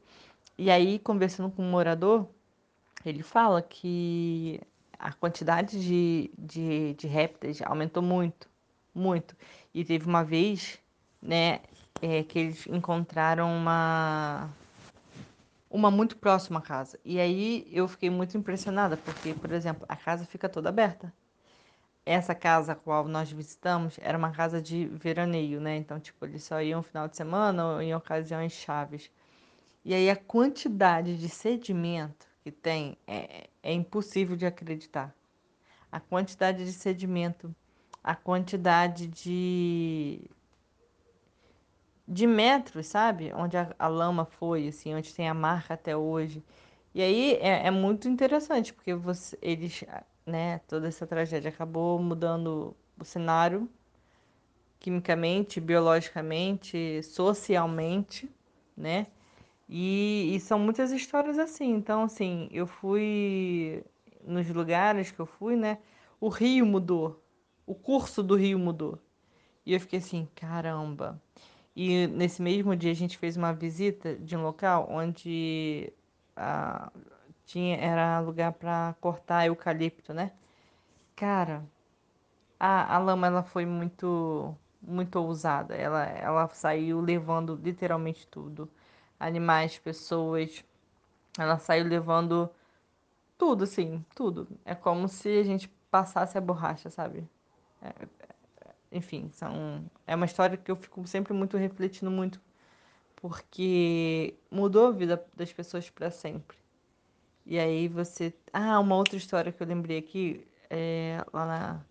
E 0.58 0.71
aí, 0.71 0.97
conversando 0.97 1.51
com 1.51 1.62
um 1.62 1.69
morador, 1.69 2.25
ele 3.05 3.21
fala 3.21 3.62
que 3.62 4.62
a 4.97 5.12
quantidade 5.12 5.77
de, 5.77 6.31
de, 6.38 6.93
de 6.93 7.08
répteis 7.08 7.62
aumentou 7.62 8.01
muito, 8.01 8.49
muito. 8.93 9.36
E 9.73 9.84
teve 9.84 10.08
uma 10.08 10.23
vez, 10.23 10.79
né, 11.21 11.60
é, 12.01 12.23
que 12.23 12.39
eles 12.39 12.65
encontraram 12.67 13.49
uma 13.53 14.49
uma 15.69 15.91
muito 15.91 16.15
próxima 16.15 16.60
à 16.60 16.62
casa. 16.62 16.97
E 17.03 17.19
aí 17.19 17.67
eu 17.69 17.86
fiquei 17.89 18.10
muito 18.10 18.38
impressionada, 18.38 18.95
porque, 18.95 19.34
por 19.34 19.51
exemplo, 19.51 19.86
a 19.89 19.95
casa 19.97 20.23
fica 20.25 20.47
toda 20.47 20.69
aberta. 20.69 21.12
Essa 22.06 22.36
casa 22.36 22.74
a 22.74 22.76
qual 22.76 23.08
nós 23.08 23.32
visitamos 23.32 23.98
era 24.02 24.18
uma 24.18 24.32
casa 24.32 24.62
de 24.62 24.86
veraneio, 24.86 25.60
né? 25.60 25.76
Então, 25.78 26.00
tipo, 26.00 26.26
eles 26.26 26.44
só 26.44 26.62
iam 26.62 26.84
final 26.84 27.08
de 27.08 27.18
semana 27.18 27.65
ou 27.65 27.82
em 27.82 27.96
ocasiões 27.96 28.54
chaves. 28.54 29.10
E 29.84 29.94
aí 29.94 30.10
a 30.10 30.15
quantidade 30.15 31.18
de 31.18 31.30
sedimento 31.30 32.28
que 32.44 32.52
tem 32.52 32.98
é, 33.08 33.50
é 33.63 33.74
impossível 33.74 34.36
de 34.36 34.46
acreditar. 34.46 35.13
A 35.91 36.00
quantidade 36.00 36.63
de 36.63 36.74
sedimento, 36.74 37.56
a 38.04 38.15
quantidade 38.15 39.08
de 39.08 40.22
de 42.08 42.28
metros, 42.28 42.88
sabe? 42.88 43.34
Onde 43.34 43.58
a, 43.58 43.74
a, 43.80 43.88
lama 43.88 44.26
foi, 44.26 44.68
assim, 44.68 44.94
onde 44.94 45.13
tem 45.13 45.28
a 45.28 45.34
marca 45.34 45.74
até 45.74 45.96
hoje. 45.98 46.44
E 46.94 47.02
aí 47.02 47.34
é, 47.41 47.68
é 47.68 47.72
muito 47.72 48.08
interessante, 48.08 48.74
porque 48.74 48.94
você, 48.94 49.38
eles, 49.41 49.84
né, 50.26 50.60
toda 50.68 50.88
essa 50.88 51.06
tragédia 51.06 51.50
acabou 51.50 52.00
mudando 52.00 52.76
o 53.00 53.06
cenário 53.06 53.70
quimicamente, 54.80 55.60
biologicamente, 55.60 57.02
socialmente, 57.04 58.30
né? 58.78 59.08
E, 59.68 60.36
e 60.36 60.40
são 60.40 60.60
muitas 60.60 60.92
histórias 60.92 61.40
assim. 61.40 61.72
Então, 61.72 62.04
assim, 62.04 62.48
eu 62.52 62.68
fui 62.68 63.84
nos 64.24 64.48
lugares 64.50 65.12
que 65.12 65.20
eu 65.20 65.26
fui, 65.26 65.56
né? 65.56 65.80
O 66.20 66.30
rio 66.30 66.66
mudou, 66.66 67.24
o 67.66 67.74
curso 67.74 68.22
do 68.22 68.36
rio 68.36 68.60
mudou. 68.60 69.00
E 69.66 69.74
eu 69.74 69.80
fiquei 69.80 70.00
assim, 70.00 70.28
caramba. 70.36 71.20
E 71.76 72.08
nesse 72.08 72.42
mesmo 72.42 72.76
dia 72.76 72.92
a 72.92 72.96
gente 72.96 73.18
fez 73.18 73.36
uma 73.36 73.54
visita 73.54 74.16
de 74.16 74.38
um 74.38 74.44
local 74.44 74.88
onde 74.90 75.92
ah, 76.36 76.92
tinha 77.45 77.77
era 77.77 78.19
lugar 78.19 78.53
para 78.53 78.95
cortar 79.01 79.45
eucalipto, 79.47 80.13
né? 80.13 80.31
Cara, 81.15 81.65
a, 82.60 82.95
a 82.95 82.99
lama 82.99 83.27
ela 83.27 83.43
foi 83.43 83.65
muito 83.65 84.55
muito 84.81 85.17
ousada. 85.19 85.75
Ela 85.75 86.05
ela 86.05 86.47
saiu 86.49 87.01
levando 87.01 87.55
literalmente 87.63 88.27
tudo. 88.27 88.69
Animais, 89.19 89.77
pessoas. 89.79 90.63
Ela 91.39 91.60
saiu 91.60 91.86
levando 91.88 92.49
tudo, 93.38 93.63
assim, 93.65 94.05
tudo. 94.15 94.47
É 94.65 94.75
como 94.75 95.08
se 95.08 95.29
a 95.39 95.43
gente 95.43 95.67
passasse 95.91 96.38
a 96.38 96.41
borracha, 96.41 96.89
sabe? 96.89 97.27
É, 97.81 97.93
enfim, 98.91 99.29
são, 99.31 99.86
é 100.08 100.15
uma 100.15 100.25
história 100.25 100.58
que 100.58 100.71
eu 100.71 100.75
fico 100.75 101.05
sempre 101.08 101.34
muito 101.34 101.58
refletindo 101.58 102.12
muito, 102.12 102.41
porque 103.17 104.36
mudou 104.51 104.88
a 104.88 104.91
vida 104.91 105.25
das 105.36 105.53
pessoas 105.53 105.89
para 105.89 106.12
sempre. 106.12 106.58
E 107.45 107.60
aí 107.60 107.88
você. 107.88 108.34
Ah, 108.53 108.79
uma 108.79 108.95
outra 108.95 109.17
história 109.17 109.51
que 109.51 109.62
eu 109.62 109.67
lembrei 109.67 109.97
aqui, 109.99 110.45
é, 110.69 111.23
lá 111.34 111.45
na, 111.45 111.86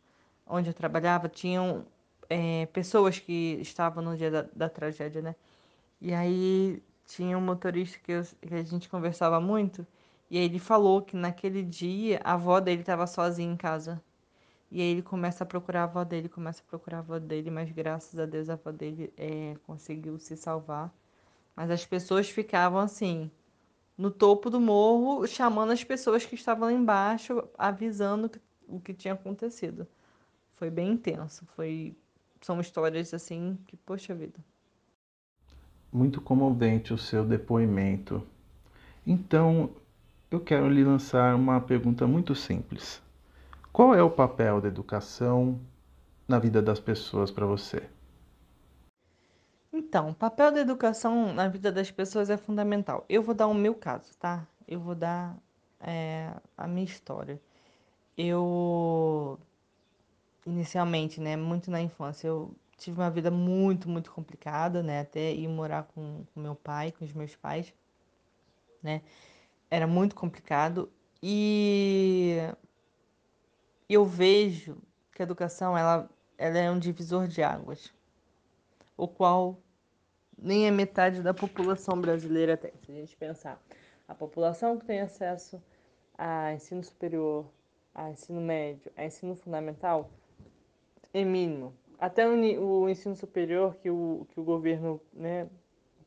onde 0.47 0.69
eu 0.71 0.75
trabalhava, 0.75 1.29
tinham 1.29 1.87
é, 2.29 2.67
pessoas 2.67 3.19
que 3.19 3.59
estavam 3.61 4.03
no 4.03 4.17
dia 4.17 4.31
da, 4.31 4.43
da 4.55 4.69
tragédia, 4.69 5.23
né? 5.23 5.37
E 6.01 6.13
aí 6.15 6.83
tinha 7.07 7.39
um 7.39 7.41
motorista 7.41 7.99
que, 7.99 8.13
eu, 8.13 8.23
que 8.43 8.55
a 8.55 8.63
gente 8.63 8.89
conversava 8.89 9.41
muito, 9.41 9.87
e 10.31 10.39
aí 10.39 10.45
ele 10.45 10.59
falou 10.59 11.03
que 11.03 11.17
naquele 11.17 11.63
dia 11.63 12.21
a 12.25 12.35
avó 12.35 12.61
dele 12.61 12.81
estava 12.83 13.07
sozinha 13.07 13.53
em 13.53 13.57
casa. 13.57 14.03
E 14.71 14.81
aí 14.83 14.89
ele 14.89 15.03
começa 15.03 15.45
a 15.45 15.47
procurar 15.47 15.83
a 15.83 15.85
avó 15.85 16.05
dele, 16.05 16.29
começa 16.29 16.63
a 16.63 16.71
procurar 16.71 16.99
a 16.99 17.01
avó 17.01 17.19
dele, 17.19 17.51
mas 17.51 17.71
graças 17.73 18.19
a 18.19 18.27
Deus 18.27 18.51
a 18.51 18.55
avó 18.55 18.73
dele 18.73 19.13
é, 19.17 19.57
conseguiu 19.67 20.19
se 20.19 20.37
salvar. 20.37 20.93
Mas 21.57 21.71
as 21.71 21.87
pessoas 21.87 22.29
ficavam 22.31 22.81
assim, 22.81 23.31
no 23.97 24.11
topo 24.11 24.51
do 24.51 24.61
morro, 24.61 25.27
chamando 25.27 25.73
as 25.73 25.85
pessoas 25.85 26.27
que 26.27 26.35
estavam 26.35 26.69
lá 26.69 26.73
embaixo, 26.73 27.43
avisando 27.57 28.31
o 28.67 28.81
que 28.81 28.93
tinha 28.93 29.15
acontecido. 29.15 29.87
Foi 30.57 30.71
bem 30.71 30.93
intenso, 30.93 31.47
foi 31.55 31.97
são 32.41 32.61
histórias 32.61 33.15
assim 33.15 33.59
que 33.67 33.77
poxa 33.77 34.15
vida. 34.15 34.39
Muito 35.93 36.21
comovente 36.21 36.93
o 36.93 36.99
seu 36.99 37.25
depoimento. 37.25 38.23
Então, 39.07 39.71
eu 40.31 40.41
quero 40.41 40.69
lhe 40.69 40.85
lançar 40.85 41.35
uma 41.37 41.61
pergunta 41.61 42.07
muito 42.07 42.35
simples. 42.35 43.01
Qual 43.73 43.95
é 43.95 44.03
o 44.03 44.11
papel 44.11 44.61
da 44.61 44.69
educação 44.69 45.59
na 46.29 46.39
vida 46.39 46.61
das 46.61 46.79
pessoas 46.79 47.31
para 47.31 47.47
você? 47.47 47.83
Então, 49.77 50.11
o 50.11 50.15
papel 50.15 50.53
da 50.53 50.61
educação 50.61 51.33
na 51.33 51.49
vida 51.49 51.73
das 51.73 51.91
pessoas 51.91 52.31
é 52.31 52.37
fundamental. 52.37 53.05
Eu 53.09 53.25
vou 53.25 53.35
dar 53.35 53.49
o 53.49 53.55
meu 53.55 53.75
caso, 53.75 54.17
tá? 54.19 54.47
Eu 54.69 54.79
vou 54.79 54.95
dar 54.95 55.37
é, 55.81 56.33
a 56.57 56.69
minha 56.69 56.85
história. 56.85 57.43
Eu, 58.17 59.37
inicialmente, 60.47 61.21
né, 61.21 61.35
muito 61.37 61.73
na 61.73 61.81
infância, 61.83 62.29
eu 62.29 62.55
tive 62.79 63.01
uma 63.01 63.11
vida 63.11 63.33
muito, 63.33 63.89
muito 63.89 64.13
complicada, 64.13 64.81
né? 64.81 65.01
Até 65.01 65.33
ir 65.33 65.49
morar 65.49 65.83
com, 65.85 66.25
com 66.33 66.41
meu 66.41 66.55
pai, 66.55 66.93
com 66.93 67.05
os 67.05 67.13
meus 67.13 67.35
pais, 67.35 67.75
né? 68.81 69.03
Era 69.69 69.89
muito 69.89 70.15
complicado. 70.15 70.89
E 71.21 72.37
eu 73.89 74.05
vejo 74.07 74.79
que 75.13 75.21
a 75.21 75.25
educação 75.25 75.77
ela, 75.77 76.09
ela 76.39 76.59
é 76.59 76.71
um 76.71 76.79
divisor 76.79 77.27
de 77.27 77.43
águas, 77.43 77.93
o 78.97 79.09
qual 79.09 79.64
nem 80.45 80.69
a 80.69 80.73
metade 80.73 81.23
da 81.23 81.33
população 81.33 81.99
brasileira 81.99 82.55
tem. 82.55 82.71
Se 82.85 82.93
a 82.93 82.95
gente 82.95 83.17
pensar, 83.17 83.59
a 84.07 84.15
população 84.15 84.79
que 84.79 84.85
tem 84.85 85.01
acesso 85.01 85.61
a 86.19 86.53
ensino 86.53 86.85
superior, 86.85 87.47
a 87.95 88.11
ensino 88.11 88.43
médio, 88.43 88.93
a 88.95 89.07
ensino 89.07 89.35
fundamental, 89.35 90.11
é 91.15 91.25
mínimo. 91.25 91.73
Até 91.99 92.29
o, 92.29 92.89
ensino 92.89 93.17
superior 93.17 93.75
que 93.77 93.89
o, 93.89 94.27
que 94.31 94.39
o 94.39 94.45
governo 94.45 95.01
né, 95.15 95.49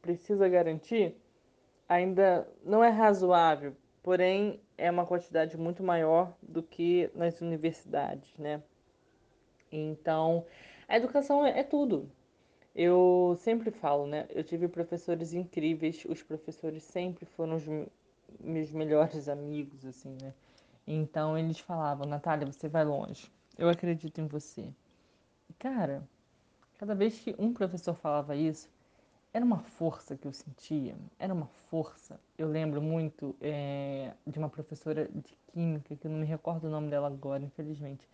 precisa 0.04 0.48
garantir, 0.48 1.16
ainda 1.90 2.48
não 2.64 2.84
é 2.84 2.90
razoável, 2.90 3.76
porém 4.04 4.62
é 4.78 4.92
uma 4.92 5.06
quantidade 5.06 5.58
muito 5.58 5.82
maior 5.82 6.32
do 6.44 6.62
que 6.62 7.10
nas 7.16 7.42
universidades, 7.42 8.38
né? 8.38 8.62
Então, 9.72 10.46
a 10.88 10.96
educação 10.96 11.44
é, 11.44 11.60
é 11.60 11.64
tudo. 11.64 12.10
Eu 12.78 13.36
sempre 13.40 13.72
falo, 13.72 14.06
né? 14.06 14.28
Eu 14.30 14.44
tive 14.44 14.68
professores 14.68 15.34
incríveis, 15.34 16.06
os 16.08 16.22
professores 16.22 16.84
sempre 16.84 17.26
foram 17.26 17.56
os 17.56 17.66
meus 18.40 18.72
melhores 18.72 19.28
amigos, 19.28 19.84
assim, 19.84 20.16
né? 20.22 20.32
Então 20.86 21.36
eles 21.36 21.60
falavam, 21.60 22.06
Natália, 22.08 22.46
você 22.46 22.70
vai 22.70 22.86
longe. 22.86 23.32
Eu 23.58 23.68
acredito 23.68 24.22
em 24.22 24.28
você. 24.28 24.70
E, 25.50 25.54
cara, 25.54 26.08
cada 26.78 26.94
vez 26.94 27.20
que 27.20 27.34
um 27.40 27.52
professor 27.52 27.96
falava 27.96 28.36
isso, 28.36 28.70
era 29.34 29.44
uma 29.44 29.58
força 29.58 30.16
que 30.16 30.28
eu 30.28 30.32
sentia, 30.32 30.96
era 31.18 31.34
uma 31.34 31.48
força. 31.72 32.20
Eu 32.38 32.48
lembro 32.48 32.80
muito 32.80 33.36
é, 33.42 34.14
de 34.26 34.38
uma 34.38 34.50
professora 34.50 35.10
de 35.12 35.36
química, 35.52 35.96
que 35.96 36.06
eu 36.06 36.12
não 36.12 36.20
me 36.20 36.28
recordo 36.28 36.68
o 36.68 36.70
nome 36.70 36.92
dela 36.92 37.08
agora, 37.08 37.44
infelizmente. 37.44 38.08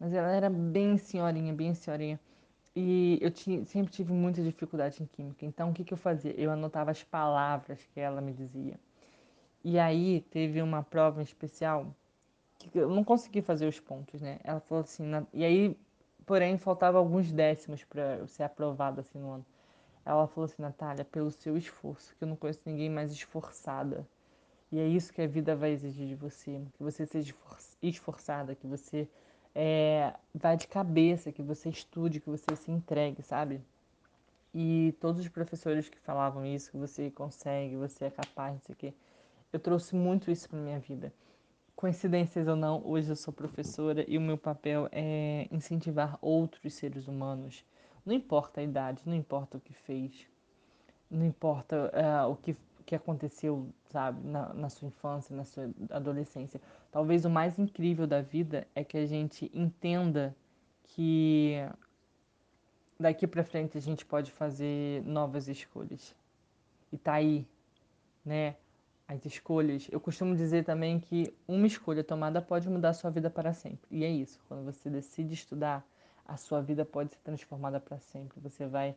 Mas 0.00 0.12
ela 0.12 0.32
era 0.32 0.50
bem 0.50 0.98
senhorinha, 0.98 1.52
bem 1.54 1.72
senhorinha. 1.72 2.18
E 2.74 3.18
eu 3.20 3.30
tinha, 3.30 3.64
sempre 3.66 3.92
tive 3.92 4.12
muita 4.12 4.42
dificuldade 4.42 5.02
em 5.02 5.06
química. 5.06 5.44
Então, 5.44 5.70
o 5.70 5.74
que, 5.74 5.84
que 5.84 5.92
eu 5.92 5.98
fazia? 5.98 6.32
Eu 6.38 6.50
anotava 6.50 6.90
as 6.90 7.02
palavras 7.02 7.78
que 7.92 8.00
ela 8.00 8.20
me 8.20 8.32
dizia. 8.32 8.78
E 9.64 9.78
aí, 9.78 10.22
teve 10.30 10.62
uma 10.62 10.82
prova 10.82 11.20
em 11.20 11.24
especial 11.24 11.94
que 12.58 12.78
eu 12.78 12.88
não 12.88 13.04
consegui 13.04 13.42
fazer 13.42 13.66
os 13.66 13.78
pontos, 13.80 14.20
né? 14.20 14.40
Ela 14.44 14.60
falou 14.60 14.82
assim... 14.82 15.04
Na... 15.04 15.26
E 15.32 15.44
aí, 15.44 15.76
porém, 16.24 16.56
faltava 16.58 16.98
alguns 16.98 17.30
décimos 17.30 17.84
para 17.84 18.16
eu 18.16 18.26
ser 18.26 18.44
aprovada 18.44 19.00
assim 19.02 19.18
no 19.18 19.32
ano. 19.32 19.46
Ela 20.04 20.26
falou 20.26 20.46
assim, 20.46 20.62
Natália, 20.62 21.04
pelo 21.04 21.30
seu 21.30 21.56
esforço, 21.56 22.14
que 22.16 22.24
eu 22.24 22.28
não 22.28 22.36
conheço 22.36 22.60
ninguém 22.66 22.90
mais 22.90 23.12
esforçada. 23.12 24.06
E 24.70 24.78
é 24.78 24.86
isso 24.86 25.12
que 25.12 25.20
a 25.20 25.26
vida 25.26 25.54
vai 25.54 25.70
exigir 25.70 26.08
de 26.08 26.14
você, 26.14 26.60
que 26.74 26.82
você 26.82 27.06
seja 27.06 27.34
esforçada, 27.82 28.54
que 28.54 28.66
você 28.66 29.08
é, 29.54 30.14
vai 30.34 30.56
de 30.56 30.66
cabeça, 30.66 31.32
que 31.32 31.42
você 31.42 31.68
estude, 31.68 32.20
que 32.20 32.30
você 32.30 32.56
se 32.56 32.70
entregue, 32.70 33.22
sabe? 33.22 33.60
E 34.54 34.94
todos 35.00 35.20
os 35.20 35.28
professores 35.28 35.88
que 35.88 35.98
falavam 35.98 36.44
isso, 36.44 36.70
que 36.70 36.76
você 36.76 37.10
consegue, 37.10 37.76
você 37.76 38.06
é 38.06 38.10
capaz, 38.10 38.54
não 38.54 38.60
sei 38.60 38.72
o 38.74 38.76
quê, 38.76 38.94
eu 39.52 39.60
trouxe 39.60 39.94
muito 39.94 40.30
isso 40.30 40.48
para 40.48 40.58
minha 40.58 40.78
vida. 40.78 41.12
Coincidências 41.74 42.46
ou 42.46 42.56
não, 42.56 42.82
hoje 42.84 43.10
eu 43.10 43.16
sou 43.16 43.32
professora 43.32 44.04
e 44.06 44.16
o 44.18 44.20
meu 44.20 44.38
papel 44.38 44.88
é 44.92 45.48
incentivar 45.50 46.18
outros 46.20 46.74
seres 46.74 47.08
humanos. 47.08 47.64
Não 48.04 48.14
importa 48.14 48.60
a 48.60 48.64
idade, 48.64 49.02
não 49.06 49.14
importa 49.14 49.56
o 49.56 49.60
que 49.60 49.72
fez, 49.72 50.26
não 51.10 51.26
importa 51.26 51.92
uh, 51.94 52.30
o 52.30 52.36
que, 52.36 52.56
que 52.82 52.94
aconteceu, 52.94 53.68
sabe, 53.84 54.26
na, 54.26 54.52
na 54.54 54.68
sua 54.68 54.88
infância, 54.88 55.34
na 55.34 55.44
sua 55.44 55.70
adolescência. 55.90 56.60
Talvez 56.90 57.24
o 57.24 57.30
mais 57.30 57.58
incrível 57.58 58.06
da 58.06 58.20
vida 58.20 58.66
é 58.74 58.84
que 58.84 58.96
a 58.96 59.06
gente 59.06 59.50
entenda 59.54 60.34
que 60.82 61.56
daqui 62.98 63.26
para 63.26 63.44
frente 63.44 63.76
a 63.76 63.80
gente 63.80 64.04
pode 64.04 64.30
fazer 64.32 65.02
novas 65.04 65.48
escolhas. 65.48 66.14
E 66.92 66.98
tá 66.98 67.14
aí, 67.14 67.46
né? 68.24 68.56
As 69.08 69.24
escolhas. 69.26 69.88
Eu 69.90 70.00
costumo 70.00 70.34
dizer 70.34 70.64
também 70.64 71.00
que 71.00 71.34
uma 71.46 71.66
escolha 71.66 72.04
tomada 72.04 72.40
pode 72.40 72.68
mudar 72.68 72.90
a 72.90 72.94
sua 72.94 73.10
vida 73.10 73.28
para 73.28 73.52
sempre. 73.52 73.86
E 73.90 74.04
é 74.04 74.10
isso. 74.10 74.40
Quando 74.48 74.64
você 74.64 74.88
decide 74.88 75.34
estudar, 75.34 75.86
a 76.24 76.36
sua 76.36 76.62
vida 76.62 76.84
pode 76.84 77.12
ser 77.12 77.18
transformada 77.18 77.80
para 77.80 77.98
sempre. 77.98 78.40
Você 78.40 78.66
vai 78.66 78.96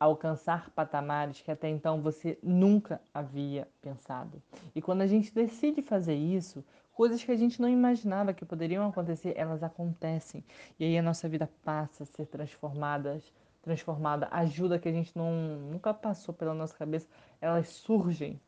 alcançar 0.00 0.70
patamares 0.70 1.42
que 1.42 1.50
até 1.50 1.68
então 1.68 2.00
você 2.00 2.38
nunca 2.42 3.00
havia 3.14 3.68
pensado. 3.82 4.42
E 4.74 4.80
quando 4.80 5.02
a 5.02 5.06
gente 5.06 5.32
decide 5.32 5.82
fazer 5.82 6.14
isso, 6.14 6.64
Coisas 7.00 7.24
que 7.24 7.32
a 7.32 7.36
gente 7.36 7.62
não 7.62 7.68
imaginava 7.70 8.34
que 8.34 8.44
poderiam 8.44 8.86
acontecer, 8.86 9.32
elas 9.34 9.62
acontecem. 9.62 10.44
E 10.78 10.84
aí 10.84 10.98
a 10.98 11.02
nossa 11.02 11.26
vida 11.30 11.48
passa 11.64 12.02
a 12.02 12.06
ser 12.06 12.26
transformada, 12.26 13.18
transformada. 13.62 14.28
Ajuda 14.30 14.78
que 14.78 14.86
a 14.86 14.92
gente 14.92 15.16
não, 15.16 15.32
nunca 15.72 15.94
passou 15.94 16.34
pela 16.34 16.52
nossa 16.52 16.76
cabeça, 16.76 17.08
elas 17.40 17.68
surgem. 17.68 18.38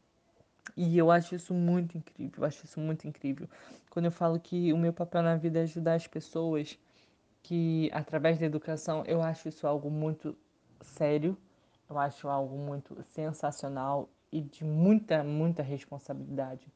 E 0.77 0.99
eu 0.99 1.11
acho 1.11 1.35
isso 1.35 1.55
muito 1.55 1.97
incrível, 1.97 2.43
eu 2.43 2.45
acho 2.45 2.67
isso 2.67 2.79
muito 2.79 3.09
incrível. 3.09 3.49
Quando 3.89 4.05
eu 4.05 4.13
falo 4.13 4.39
que 4.39 4.71
o 4.71 4.77
meu 4.77 4.93
papel 4.93 5.23
na 5.23 5.35
vida 5.35 5.61
é 5.61 5.63
ajudar 5.63 5.95
as 5.95 6.07
pessoas, 6.07 6.79
que 7.43 7.89
através 7.91 8.39
da 8.39 8.45
educação, 8.45 9.03
eu 9.07 9.23
acho 9.23 9.49
isso 9.49 9.67
algo 9.67 9.91
muito 9.91 10.37
sério, 10.83 11.37
eu 11.89 11.99
acho 11.99 12.29
algo 12.29 12.57
muito 12.57 13.03
sensacional 13.03 14.09
e 14.31 14.41
de 14.41 14.65
muita, 14.65 15.23
muita 15.23 15.63
responsabilidade. 15.63 16.67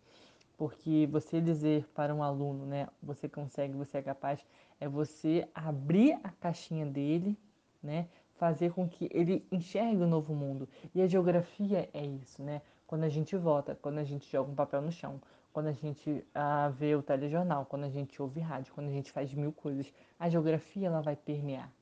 Porque 0.57 1.09
você 1.11 1.41
dizer 1.41 1.87
para 1.95 2.15
um 2.15 2.23
aluno, 2.23 2.65
né, 2.67 2.89
você 3.03 3.29
consegue, 3.29 3.75
você 3.75 3.99
é 3.99 4.03
capaz, 4.03 4.45
é 4.81 4.89
você 4.89 5.49
abrir 5.55 6.19
a 6.25 6.31
caixinha 6.31 6.87
dele, 6.87 7.37
né, 7.83 8.09
fazer 8.37 8.73
com 8.73 8.89
que 8.89 9.09
ele 9.13 9.47
enxergue 9.51 10.03
o 10.03 10.07
novo 10.07 10.35
mundo. 10.35 10.69
E 10.95 11.03
a 11.03 11.07
geografia 11.07 11.89
é 11.93 12.05
isso, 12.05 12.43
né? 12.43 12.63
Quando 12.87 13.05
a 13.05 13.09
gente 13.09 13.37
vota, 13.37 13.75
quando 13.81 13.99
a 13.99 14.05
gente 14.05 14.31
joga 14.31 14.51
um 14.51 14.55
papel 14.55 14.81
no 14.81 14.93
chão, 14.93 15.21
quando 15.53 15.69
a 15.69 15.73
gente 15.73 16.25
ah, 16.35 16.69
vê 16.69 16.95
o 16.95 17.03
telejornal, 17.03 17.65
quando 17.65 17.85
a 17.85 17.89
gente 17.89 18.21
ouve 18.21 18.41
rádio, 18.41 18.73
quando 18.75 18.89
a 18.89 18.93
gente 18.93 19.11
faz 19.11 19.33
mil 19.33 19.53
coisas, 19.53 19.93
a 20.19 20.29
geografia 20.29 20.87
ela 20.87 21.01
vai 21.01 21.17
permear. 21.17 21.73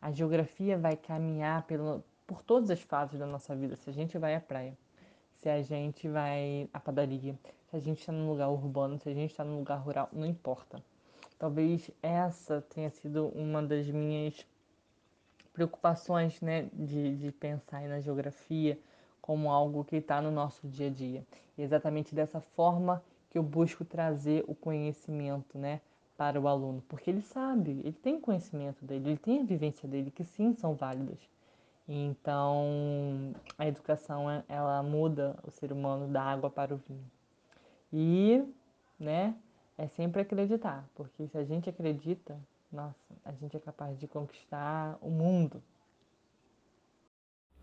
A 0.00 0.10
geografia 0.10 0.78
vai 0.78 0.96
caminhar 0.96 1.62
pelo, 1.66 2.02
por 2.26 2.42
todas 2.42 2.70
as 2.70 2.80
fases 2.80 3.18
da 3.18 3.26
nossa 3.26 3.54
vida. 3.54 3.76
Se 3.76 3.90
a 3.90 3.92
gente 3.92 4.16
vai 4.18 4.34
à 4.34 4.40
praia, 4.40 4.76
se 5.36 5.48
a 5.48 5.62
gente 5.62 6.08
vai 6.08 6.68
à 6.72 6.80
padaria, 6.80 7.38
se 7.70 7.76
a 7.76 7.80
gente 7.80 8.00
está 8.00 8.12
num 8.12 8.28
lugar 8.28 8.48
urbano, 8.48 8.98
se 8.98 9.08
a 9.08 9.14
gente 9.14 9.30
está 9.30 9.44
num 9.44 9.58
lugar 9.58 9.76
rural, 9.76 10.08
não 10.12 10.26
importa. 10.26 10.82
Talvez 11.38 11.90
essa 12.02 12.60
tenha 12.60 12.90
sido 12.90 13.28
uma 13.28 13.62
das 13.62 13.86
minhas 13.88 14.46
preocupações, 15.52 16.40
né, 16.40 16.68
de, 16.72 17.16
de 17.16 17.32
pensar 17.32 17.82
na 17.82 18.00
geografia 18.00 18.78
como 19.20 19.50
algo 19.50 19.84
que 19.84 19.96
está 19.96 20.22
no 20.22 20.30
nosso 20.30 20.66
dia 20.68 20.86
a 20.86 20.90
dia. 20.90 21.26
E 21.56 21.62
é 21.62 21.64
exatamente 21.64 22.14
dessa 22.14 22.40
forma 22.40 23.02
que 23.30 23.36
eu 23.38 23.42
busco 23.42 23.84
trazer 23.84 24.44
o 24.46 24.54
conhecimento, 24.54 25.58
né, 25.58 25.80
para 26.18 26.40
o 26.40 26.48
aluno, 26.48 26.82
porque 26.88 27.08
ele 27.08 27.22
sabe, 27.22 27.80
ele 27.84 27.92
tem 27.92 28.20
conhecimento 28.20 28.84
dele, 28.84 29.10
ele 29.10 29.18
tem 29.18 29.40
a 29.40 29.44
vivência 29.44 29.88
dele, 29.88 30.10
que 30.10 30.24
sim 30.24 30.52
são 30.52 30.74
válidas. 30.74 31.16
Então, 31.88 33.32
a 33.56 33.68
educação 33.68 34.24
ela 34.48 34.82
muda 34.82 35.36
o 35.46 35.50
ser 35.52 35.70
humano 35.72 36.08
da 36.08 36.20
água 36.20 36.50
para 36.50 36.74
o 36.74 36.80
vinho. 36.88 37.04
E, 37.92 38.44
né, 38.98 39.36
é 39.78 39.86
sempre 39.86 40.20
acreditar, 40.20 40.84
porque 40.96 41.28
se 41.28 41.38
a 41.38 41.44
gente 41.44 41.70
acredita, 41.70 42.36
nossa, 42.70 43.14
a 43.24 43.30
gente 43.32 43.56
é 43.56 43.60
capaz 43.60 43.96
de 44.00 44.08
conquistar 44.08 44.98
o 45.00 45.08
mundo. 45.08 45.62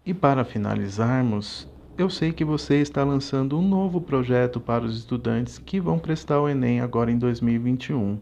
E 0.06 0.14
para 0.14 0.46
finalizarmos, 0.46 1.68
eu 1.98 2.10
sei 2.10 2.32
que 2.32 2.46
você 2.46 2.76
está 2.76 3.04
lançando 3.04 3.60
um 3.60 3.68
novo 3.68 4.00
projeto 4.00 4.62
para 4.62 4.86
os 4.86 4.98
estudantes 4.98 5.58
que 5.58 5.78
vão 5.78 6.00
prestar 6.00 6.40
o 6.40 6.48
Enem 6.48 6.80
agora 6.80 7.12
em 7.12 7.18
2021. 7.18 8.18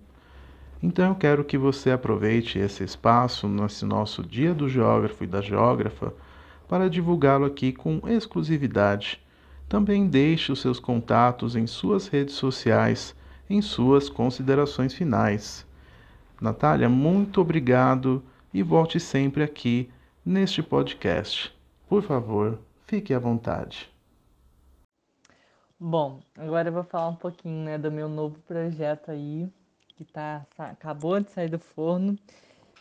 Então 0.84 1.08
eu 1.08 1.16
quero 1.16 1.44
que 1.44 1.58
você 1.58 1.90
aproveite 1.90 2.60
esse 2.60 2.84
espaço 2.84 3.48
nesse 3.48 3.86
nosso 3.86 4.22
Dia 4.22 4.54
do 4.54 4.70
Geógrafo 4.70 5.24
e 5.24 5.28
da 5.28 5.42
Geógrafa 5.42 6.14
para 6.68 6.90
divulgá-lo 6.90 7.46
aqui 7.46 7.72
com 7.72 8.02
exclusividade 8.08 9.24
também 9.74 10.08
deixe 10.08 10.52
os 10.52 10.62
seus 10.62 10.80
contatos 10.80 11.56
em 11.56 11.66
suas 11.66 12.08
redes 12.08 12.36
sociais, 12.36 13.16
em 13.50 13.60
suas 13.60 14.08
considerações 14.08 14.94
finais. 14.94 15.66
Natália, 16.40 16.88
muito 16.88 17.42
obrigado 17.42 18.24
e 18.54 18.62
volte 18.62 19.00
sempre 19.00 19.42
aqui 19.42 19.90
neste 20.24 20.62
podcast. 20.62 21.52
Por 21.90 22.04
favor, 22.04 22.60
fique 22.86 23.16
à 23.16 23.18
vontade. 23.18 23.92
Bom, 25.80 26.20
agora 26.38 26.70
eu 26.70 26.74
vou 26.74 26.84
falar 26.84 27.10
um 27.10 27.16
pouquinho 27.16 27.66
né, 27.66 27.76
do 27.76 27.92
meu 27.92 28.08
novo 28.08 28.38
projeto 28.42 29.10
aí, 29.10 29.50
que 29.96 30.06
tá, 30.06 30.46
acabou 30.58 31.20
de 31.20 31.32
sair 31.32 31.50
do 31.50 31.60
forno. 31.60 32.18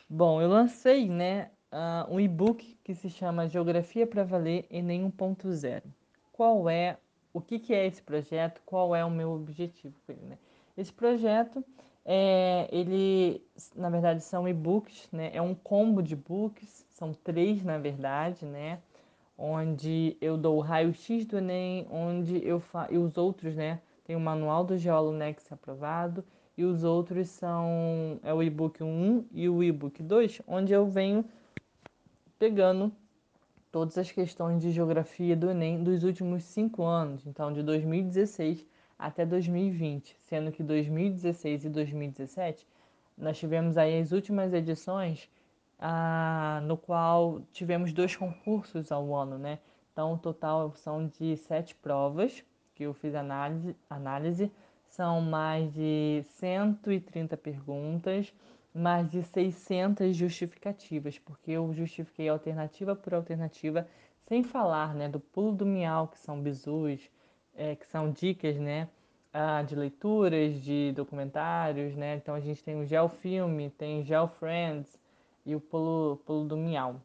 Bom, 0.08 0.42
eu 0.42 0.48
lancei 0.48 1.08
né, 1.08 1.50
um 2.08 2.20
e-book 2.20 2.78
que 2.84 2.94
se 2.94 3.08
chama 3.08 3.48
Geografia 3.48 4.06
para 4.06 4.24
Valer 4.24 4.66
Enem 4.70 5.10
1.0 5.10 5.82
qual 6.32 6.68
é, 6.68 6.98
o 7.32 7.40
que, 7.40 7.58
que 7.58 7.72
é 7.72 7.86
esse 7.86 8.02
projeto, 8.02 8.60
qual 8.66 8.96
é 8.96 9.04
o 9.04 9.10
meu 9.10 9.30
objetivo 9.30 9.94
com 10.04 10.12
ele, 10.12 10.24
né? 10.24 10.38
Esse 10.76 10.92
projeto, 10.92 11.64
é, 12.04 12.68
ele, 12.72 13.46
na 13.76 13.90
verdade, 13.90 14.24
são 14.24 14.48
e-books, 14.48 15.08
né? 15.12 15.30
É 15.32 15.40
um 15.40 15.54
combo 15.54 16.02
de 16.02 16.16
books, 16.16 16.84
são 16.90 17.12
três, 17.12 17.62
na 17.62 17.78
verdade, 17.78 18.44
né? 18.44 18.80
Onde 19.38 20.16
eu 20.20 20.36
dou 20.36 20.56
o 20.56 20.60
raio-x 20.60 21.26
do 21.26 21.38
Enem, 21.38 21.86
onde 21.90 22.44
eu 22.44 22.58
fa... 22.58 22.88
e 22.90 22.98
os 22.98 23.16
outros, 23.16 23.54
né? 23.54 23.80
Tem 24.04 24.16
o 24.16 24.20
manual 24.20 24.64
do 24.64 24.76
Geolo 24.76 25.12
Next 25.12 25.52
aprovado 25.54 26.24
e 26.56 26.64
os 26.64 26.84
outros 26.84 27.28
são 27.28 28.20
é 28.22 28.32
o 28.32 28.42
e-book 28.42 28.82
1 28.82 29.26
e 29.32 29.48
o 29.48 29.62
e-book 29.62 30.02
2, 30.02 30.42
onde 30.46 30.72
eu 30.72 30.86
venho 30.86 31.24
pegando 32.38 32.92
todas 33.70 33.96
as 33.96 34.10
questões 34.10 34.60
de 34.60 34.70
geografia 34.70 35.36
do 35.36 35.50
Enem 35.50 35.82
dos 35.82 36.04
últimos 36.04 36.44
cinco 36.44 36.82
anos, 36.82 37.26
então 37.26 37.52
de 37.52 37.62
2016 37.62 38.66
até 38.98 39.24
2020, 39.24 40.16
sendo 40.20 40.52
que 40.52 40.62
2016 40.62 41.64
e 41.64 41.68
2017 41.68 42.66
nós 43.16 43.38
tivemos 43.38 43.76
aí 43.76 44.00
as 44.00 44.12
últimas 44.12 44.52
edições 44.52 45.28
ah, 45.78 46.60
no 46.64 46.76
qual 46.76 47.42
tivemos 47.52 47.92
dois 47.92 48.14
concursos 48.16 48.92
ao 48.92 49.14
ano, 49.14 49.36
né? 49.36 49.58
Então, 49.92 50.14
o 50.14 50.18
total 50.18 50.72
são 50.74 51.08
de 51.08 51.36
sete 51.36 51.74
provas 51.74 52.42
que 52.74 52.84
eu 52.84 52.94
fiz 52.94 53.14
análise, 53.14 53.76
análise 53.90 54.50
são 54.92 55.22
mais 55.22 55.72
de 55.72 56.22
130 56.34 57.34
perguntas, 57.36 58.32
mais 58.74 59.10
de 59.10 59.22
600 59.22 60.14
justificativas, 60.14 61.18
porque 61.18 61.52
eu 61.52 61.72
justifiquei 61.72 62.28
alternativa 62.28 62.94
por 62.94 63.14
alternativa, 63.14 63.88
sem 64.26 64.42
falar 64.42 64.94
né, 64.94 65.08
do 65.08 65.18
pulo 65.18 65.52
do 65.52 65.64
miau, 65.64 66.08
que 66.08 66.18
são 66.18 66.40
bisus, 66.40 67.00
é, 67.54 67.74
que 67.74 67.86
são 67.86 68.10
dicas 68.10 68.58
né, 68.58 68.86
ah, 69.32 69.62
de 69.62 69.74
leituras, 69.74 70.60
de 70.62 70.92
documentários. 70.92 71.96
Né? 71.96 72.16
Então 72.16 72.34
a 72.34 72.40
gente 72.40 72.62
tem 72.62 72.78
o 72.78 72.84
Geofilme, 72.84 73.70
tem 73.70 74.00
o 74.00 74.04
Geofriends 74.04 74.98
e 75.46 75.56
o 75.56 75.60
pulo, 75.60 76.18
pulo 76.26 76.44
do 76.46 76.56
miau. 76.56 77.00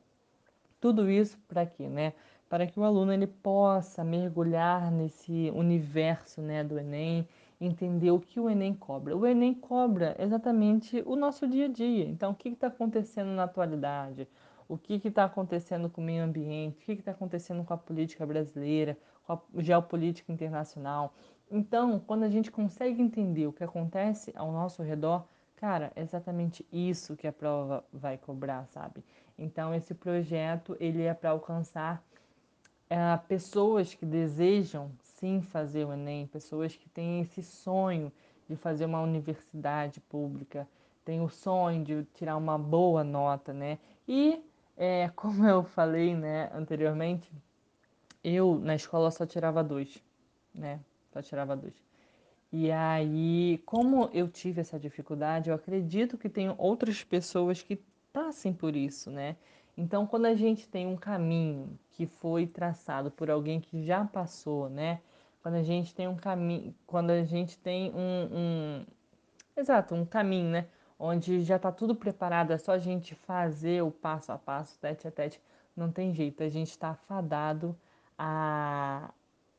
Tudo 0.81 1.09
isso 1.09 1.37
para 1.47 1.65
quê? 1.65 1.87
Né? 1.87 2.13
Para 2.49 2.67
que 2.67 2.79
o 2.79 2.83
aluno 2.83 3.13
ele 3.13 3.27
possa 3.27 4.03
mergulhar 4.03 4.91
nesse 4.91 5.51
universo 5.55 6.41
né, 6.41 6.63
do 6.63 6.77
Enem, 6.77 7.27
entender 7.59 8.11
o 8.11 8.19
que 8.19 8.39
o 8.39 8.49
Enem 8.49 8.73
cobra. 8.73 9.15
O 9.15 9.25
Enem 9.25 9.53
cobra 9.53 10.15
exatamente 10.19 11.01
o 11.05 11.15
nosso 11.15 11.47
dia 11.47 11.65
a 11.65 11.69
dia. 11.69 12.05
Então, 12.05 12.31
o 12.31 12.35
que 12.35 12.49
está 12.49 12.67
acontecendo 12.67 13.29
na 13.29 13.43
atualidade? 13.43 14.27
O 14.67 14.77
que 14.77 14.95
está 15.07 15.23
acontecendo 15.23 15.89
com 15.89 16.01
o 16.01 16.03
meio 16.03 16.23
ambiente? 16.23 16.75
O 16.75 16.85
que 16.85 16.91
está 16.93 17.11
acontecendo 17.11 17.63
com 17.63 17.73
a 17.73 17.77
política 17.77 18.25
brasileira, 18.25 18.97
com 19.25 19.33
a 19.33 19.39
geopolítica 19.57 20.31
internacional? 20.31 21.13
Então, 21.49 21.99
quando 21.99 22.23
a 22.23 22.29
gente 22.29 22.51
consegue 22.51 23.01
entender 23.01 23.47
o 23.47 23.53
que 23.53 23.63
acontece 23.63 24.33
ao 24.35 24.51
nosso 24.51 24.83
redor, 24.83 25.25
cara, 25.55 25.91
é 25.95 26.01
exatamente 26.01 26.65
isso 26.71 27.15
que 27.15 27.25
a 27.25 27.31
prova 27.31 27.83
vai 27.91 28.17
cobrar, 28.17 28.67
sabe? 28.67 29.03
Então, 29.37 29.73
esse 29.73 29.93
projeto 29.93 30.75
ele 30.79 31.03
é 31.03 31.13
para 31.13 31.29
alcançar 31.29 32.03
é, 32.89 33.17
pessoas 33.27 33.93
que 33.93 34.05
desejam 34.05 34.91
sim 35.19 35.41
fazer 35.41 35.85
o 35.85 35.93
Enem, 35.93 36.27
pessoas 36.27 36.75
que 36.75 36.87
têm 36.89 37.21
esse 37.21 37.41
sonho 37.41 38.11
de 38.47 38.55
fazer 38.55 38.85
uma 38.85 39.01
universidade 39.01 39.99
pública, 39.99 40.67
têm 41.03 41.21
o 41.21 41.29
sonho 41.29 41.83
de 41.83 42.03
tirar 42.13 42.37
uma 42.37 42.57
boa 42.57 43.03
nota, 43.03 43.53
né? 43.53 43.79
E, 44.07 44.41
é, 44.75 45.09
como 45.15 45.45
eu 45.45 45.63
falei 45.63 46.15
né, 46.15 46.49
anteriormente, 46.53 47.31
eu 48.23 48.59
na 48.59 48.75
escola 48.75 49.11
só 49.11 49.25
tirava 49.25 49.63
dois, 49.63 50.01
né? 50.53 50.79
Só 51.11 51.21
tirava 51.21 51.55
dois. 51.55 51.73
E 52.51 52.71
aí, 52.71 53.61
como 53.65 54.09
eu 54.13 54.29
tive 54.29 54.61
essa 54.61 54.79
dificuldade, 54.79 55.49
eu 55.49 55.55
acredito 55.55 56.17
que 56.17 56.29
tem 56.29 56.53
outras 56.57 57.03
pessoas 57.03 57.61
que 57.61 57.81
passem 58.13 58.53
por 58.53 58.75
isso, 58.75 59.11
né? 59.11 59.35
Então, 59.77 60.07
quando 60.07 60.25
a 60.25 60.35
gente 60.35 60.67
tem 60.67 60.87
um 60.87 60.95
caminho 60.95 61.77
que 61.91 62.07
foi 62.07 62.47
traçado 62.47 63.11
por 63.11 63.29
alguém 63.29 63.59
que 63.59 63.83
já 63.83 64.05
passou, 64.05 64.69
né? 64.69 65.01
Quando 65.41 65.55
a 65.55 65.63
gente 65.63 65.93
tem 65.93 66.07
um 66.07 66.15
caminho, 66.15 66.75
quando 66.85 67.11
a 67.11 67.23
gente 67.23 67.57
tem 67.57 67.91
um, 67.93 68.37
um, 68.37 68.85
exato, 69.55 69.95
um 69.95 70.05
caminho, 70.05 70.49
né? 70.49 70.67
Onde 70.99 71.41
já 71.43 71.57
está 71.57 71.71
tudo 71.71 71.95
preparado, 71.95 72.51
é 72.51 72.57
só 72.57 72.73
a 72.73 72.79
gente 72.79 73.13
fazer 73.13 73.83
o 73.83 73.91
passo 73.91 74.31
a 74.31 74.37
passo, 74.37 74.79
tete 74.79 75.07
a 75.07 75.11
tete, 75.11 75.39
não 75.75 75.91
tem 75.91 76.13
jeito, 76.13 76.41
a 76.41 76.49
gente 76.49 76.71
está 76.71 76.95
fadado 76.95 77.77
a, 78.17 79.13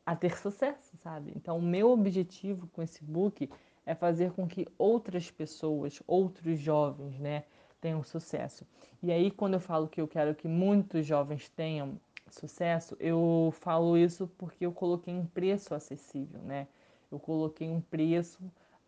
a 0.05 0.17
ter 0.17 0.37
sucesso, 0.37 0.97
sabe? 0.97 1.33
Então, 1.37 1.59
o 1.59 1.63
meu 1.63 1.91
objetivo 1.93 2.67
com 2.69 2.83
esse 2.83 3.05
book 3.05 3.49
é 3.87 3.95
fazer 3.95 4.33
com 4.33 4.47
que 4.47 4.67
outras 4.77 5.31
pessoas, 5.31 6.03
outros 6.07 6.59
jovens, 6.59 7.19
né, 7.19 7.45
tenham 7.81 8.03
sucesso. 8.03 8.67
E 9.03 9.13
aí, 9.13 9.31
quando 9.31 9.55
eu 9.55 9.61
falo 9.61 9.89
que 9.89 10.01
eu 10.01 10.09
quero 10.09 10.35
que 10.35 10.49
muitos 10.49 11.07
jovens 11.07 11.49
tenham 11.49 11.99
sucesso, 12.35 12.97
eu 13.01 13.53
falo 13.61 13.97
isso 13.97 14.27
porque 14.39 14.65
eu 14.67 14.73
coloquei 14.73 15.15
um 15.15 15.27
preço 15.27 15.75
acessível, 15.75 16.41
né? 16.43 16.67
Eu 17.11 17.19
coloquei 17.19 17.69
um 17.69 17.81
preço 17.81 18.39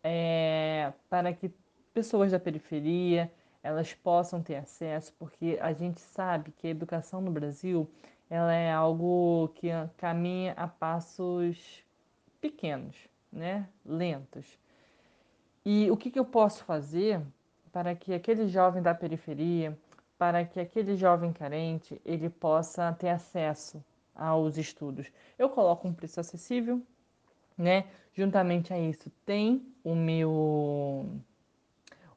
é, 0.03 0.93
para 1.09 1.33
que 1.33 1.51
pessoas 1.93 2.31
da 2.31 2.39
periferia 2.39 3.31
elas 3.63 3.93
possam 3.93 4.41
ter 4.41 4.55
acesso, 4.55 5.13
porque 5.19 5.57
a 5.61 5.71
gente 5.73 6.01
sabe 6.01 6.51
que 6.51 6.67
a 6.67 6.71
educação 6.71 7.21
no 7.21 7.31
Brasil 7.31 7.89
ela 8.29 8.53
é 8.53 8.71
algo 8.71 9.49
que 9.55 9.67
caminha 9.97 10.53
a 10.53 10.67
passos 10.67 11.83
pequenos, 12.39 12.95
né? 13.31 13.67
Lentos. 13.85 14.57
E 15.65 15.91
o 15.91 15.97
que, 15.97 16.09
que 16.09 16.17
eu 16.17 16.25
posso 16.25 16.63
fazer 16.63 17.21
para 17.71 17.95
que 17.95 18.13
aquele 18.13 18.47
jovem 18.47 18.81
da 18.81 18.95
periferia, 18.95 19.77
para 20.21 20.45
que 20.45 20.59
aquele 20.59 20.95
jovem 20.95 21.33
carente 21.33 21.99
ele 22.05 22.29
possa 22.29 22.93
ter 22.93 23.09
acesso 23.09 23.83
aos 24.13 24.55
estudos. 24.55 25.11
Eu 25.35 25.49
coloco 25.49 25.87
um 25.87 25.93
preço 25.95 26.19
acessível, 26.19 26.79
né? 27.57 27.85
Juntamente 28.13 28.71
a 28.71 28.77
isso 28.77 29.11
tem 29.25 29.65
o 29.83 29.95
meu 29.95 31.07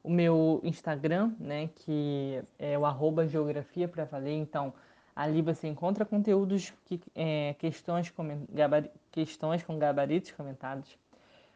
o 0.03 0.09
meu 0.11 0.61
Instagram, 0.63 1.33
né, 1.39 1.67
que 1.77 2.43
é 2.59 2.77
o 2.77 2.85
arroba 2.85 3.27
geografia 3.27 3.87
para 3.87 4.05
valer. 4.05 4.35
Então, 4.35 4.71
ali 5.15 5.41
você 5.41 5.67
encontra 5.67 6.05
conteúdos 6.05 6.71
que 6.85 7.01
é, 7.15 7.55
questões, 7.57 8.11
com, 8.11 8.45
gabari, 8.51 8.91
questões 9.11 9.63
com 9.63 9.79
gabaritos 9.79 10.29
comentados. 10.29 10.95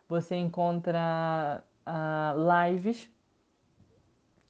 Você 0.08 0.36
encontra 0.36 1.64
uh, 1.86 2.72
lives 2.74 3.08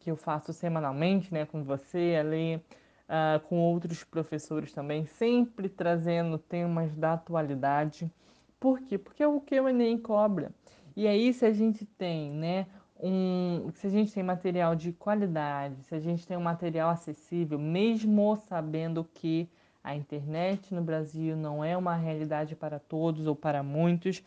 eu 0.10 0.18
faço 0.18 0.52
semanalmente, 0.54 1.34
né, 1.34 1.46
com 1.46 1.64
você 1.64 2.18
ali, 2.20 2.56
uh, 2.56 3.40
com 3.48 3.58
outros 3.60 4.04
professores 4.04 4.72
também, 4.72 5.06
sempre 5.06 5.70
trazendo 5.70 6.38
temas 6.38 6.96
da 6.96 7.14
atualidade. 7.14 8.12
Por 8.60 8.80
quê? 8.82 8.98
Porque 8.98 9.24
é 9.24 9.28
o 9.28 9.40
que 9.40 9.60
o 9.60 9.70
Enem 9.70 9.98
cobra. 9.98 10.52
E 10.96 11.08
aí, 11.08 11.34
se 11.34 11.46
a 11.46 11.54
gente 11.54 11.86
tem, 11.86 12.32
né, 12.32 12.68
um, 13.00 13.70
se 13.74 13.88
a 13.88 13.90
gente 13.90 14.14
tem 14.14 14.22
material 14.22 14.76
de 14.76 14.92
qualidade, 14.92 15.82
se 15.84 15.96
a 15.96 16.00
gente 16.00 16.28
tem 16.28 16.36
um 16.36 16.42
material 16.42 16.90
acessível, 16.90 17.58
mesmo 17.58 18.36
sabendo 18.48 19.08
que 19.14 19.50
a 19.82 19.96
internet 19.96 20.74
no 20.74 20.82
Brasil 20.82 21.38
não 21.38 21.64
é 21.64 21.78
uma 21.78 21.96
realidade 21.96 22.56
para 22.56 22.78
todos 22.80 23.26
ou 23.26 23.36
para 23.36 23.64
muitos, 23.64 24.22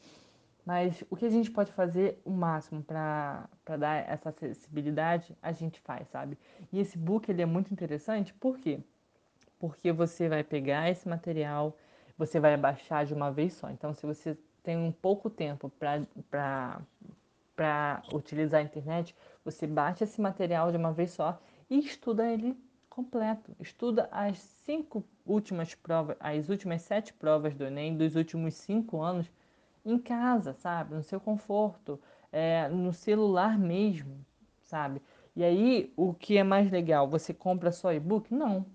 mas 0.65 1.03
o 1.11 1.17
que 1.17 1.27
a 1.27 1.31
gente 1.31 1.51
pode 1.51 1.73
fazer 1.73 2.21
o 2.25 2.31
máximo 2.31 2.83
para 2.83 3.49
dar 3.79 4.09
essa 4.09 4.29
acessibilidade, 4.29 5.37
a 5.43 5.53
gente 5.53 5.81
faz, 5.81 6.09
sabe? 6.09 6.39
E 6.73 6.79
esse 6.79 6.97
book 6.97 7.29
ele 7.31 7.43
é 7.43 7.47
muito 7.47 7.73
interessante, 7.73 8.33
por 8.35 8.59
quê? 8.59 8.81
Porque 9.59 9.93
você 9.93 10.29
vai 10.29 10.45
pegar 10.45 10.89
esse 10.89 11.09
material, 11.09 11.77
você 12.17 12.39
vai 12.39 12.57
baixar 12.57 13.05
de 13.05 13.15
uma 13.15 13.31
vez 13.31 13.55
só. 13.55 13.71
Então, 13.71 13.93
se 13.93 14.07
você 14.07 14.39
tem 14.63 14.77
um 14.77 14.93
pouco 14.93 15.29
tempo 15.29 15.71
para 16.31 16.83
utilizar 18.13 18.61
a 18.61 18.65
internet, 18.65 19.17
você 19.45 19.67
baixa 19.67 20.05
esse 20.05 20.21
material 20.21 20.71
de 20.71 20.77
uma 20.77 20.93
vez 20.93 21.11
só 21.11 21.41
e 21.69 21.79
estuda 21.79 22.25
ele 22.29 22.57
completo. 22.89 23.57
Estuda 23.59 24.09
as 24.13 24.39
cinco 24.39 25.05
últimas 25.27 25.75
provas, 25.75 26.17
as 26.21 26.49
últimas 26.49 26.83
sete 26.83 27.13
provas 27.13 27.55
do 27.55 27.65
Enem 27.65 27.97
dos 27.97 28.15
últimos 28.15 28.55
cinco 28.55 29.01
anos 29.01 29.31
em 29.85 29.99
casa, 29.99 30.53
sabe? 30.55 30.95
No 30.95 31.03
seu 31.03 31.21
conforto, 31.21 32.01
é, 32.31 32.69
no 32.69 32.93
celular 32.93 33.59
mesmo, 33.59 34.25
sabe? 34.63 35.03
E 35.35 35.43
aí, 35.43 35.93
o 35.97 36.13
que 36.13 36.37
é 36.37 36.45
mais 36.45 36.71
legal? 36.71 37.09
Você 37.09 37.33
compra 37.33 37.73
só 37.73 37.93
e-book? 37.93 38.33
Não. 38.35 38.67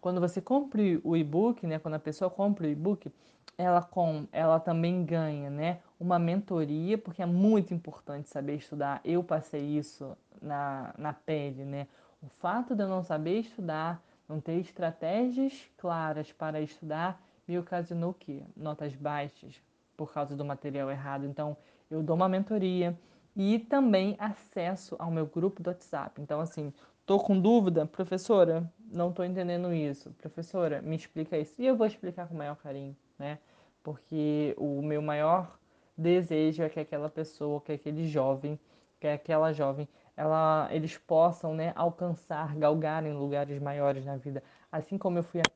Quando 0.00 0.20
você 0.20 0.40
compra 0.40 0.82
o 1.02 1.16
e-book, 1.16 1.66
né? 1.66 1.78
Quando 1.78 1.94
a 1.94 1.98
pessoa 1.98 2.30
compra 2.30 2.66
o 2.66 2.70
e-book, 2.70 3.10
ela, 3.56 3.82
com, 3.82 4.26
ela 4.32 4.60
também 4.60 5.04
ganha, 5.04 5.48
né? 5.48 5.80
Uma 5.98 6.18
mentoria, 6.18 6.98
porque 6.98 7.22
é 7.22 7.26
muito 7.26 7.72
importante 7.72 8.28
saber 8.28 8.56
estudar. 8.56 9.00
Eu 9.04 9.24
passei 9.24 9.62
isso 9.62 10.16
na, 10.42 10.94
na 10.98 11.12
pele, 11.12 11.64
né? 11.64 11.86
O 12.22 12.28
fato 12.28 12.74
de 12.74 12.82
eu 12.82 12.88
não 12.88 13.02
saber 13.02 13.40
estudar, 13.40 14.02
não 14.28 14.40
ter 14.40 14.54
estratégias 14.54 15.68
claras 15.76 16.32
para 16.32 16.60
estudar, 16.60 17.22
me 17.46 17.58
ocasionou 17.58 18.10
o 18.10 18.14
quê? 18.14 18.42
Notas 18.56 18.94
baixas, 18.94 19.60
por 19.96 20.12
causa 20.12 20.36
do 20.36 20.44
material 20.44 20.90
errado. 20.90 21.26
Então, 21.26 21.56
eu 21.90 22.02
dou 22.02 22.16
uma 22.16 22.28
mentoria, 22.28 22.98
e 23.36 23.58
também 23.58 24.16
acesso 24.18 24.94
ao 24.98 25.10
meu 25.10 25.26
grupo 25.26 25.62
do 25.62 25.68
WhatsApp. 25.68 26.20
Então, 26.20 26.40
assim, 26.40 26.72
tô 27.04 27.18
com 27.18 27.38
dúvida, 27.40 27.84
professora, 27.86 28.72
não 28.78 29.12
tô 29.12 29.24
entendendo 29.24 29.72
isso. 29.74 30.12
Professora, 30.12 30.80
me 30.80 30.94
explica 30.96 31.36
isso. 31.36 31.54
E 31.60 31.66
eu 31.66 31.76
vou 31.76 31.86
explicar 31.86 32.28
com 32.28 32.34
o 32.34 32.38
maior 32.38 32.56
carinho, 32.56 32.96
né? 33.18 33.38
Porque 33.82 34.54
o 34.56 34.80
meu 34.82 35.02
maior 35.02 35.58
desejo 35.96 36.62
é 36.62 36.68
que 36.68 36.80
aquela 36.80 37.08
pessoa, 37.08 37.60
que 37.60 37.72
aquele 37.72 38.06
jovem, 38.08 38.58
que 39.00 39.06
aquela 39.06 39.52
jovem, 39.52 39.88
ela, 40.16 40.68
eles 40.70 40.96
possam 40.96 41.54
né, 41.54 41.72
alcançar, 41.76 42.56
galgar 42.56 43.04
em 43.04 43.12
lugares 43.12 43.60
maiores 43.60 44.04
na 44.04 44.16
vida. 44.16 44.42
Assim 44.70 44.96
como 44.96 45.18
eu 45.18 45.22
fui 45.24 45.40
a 45.40 45.46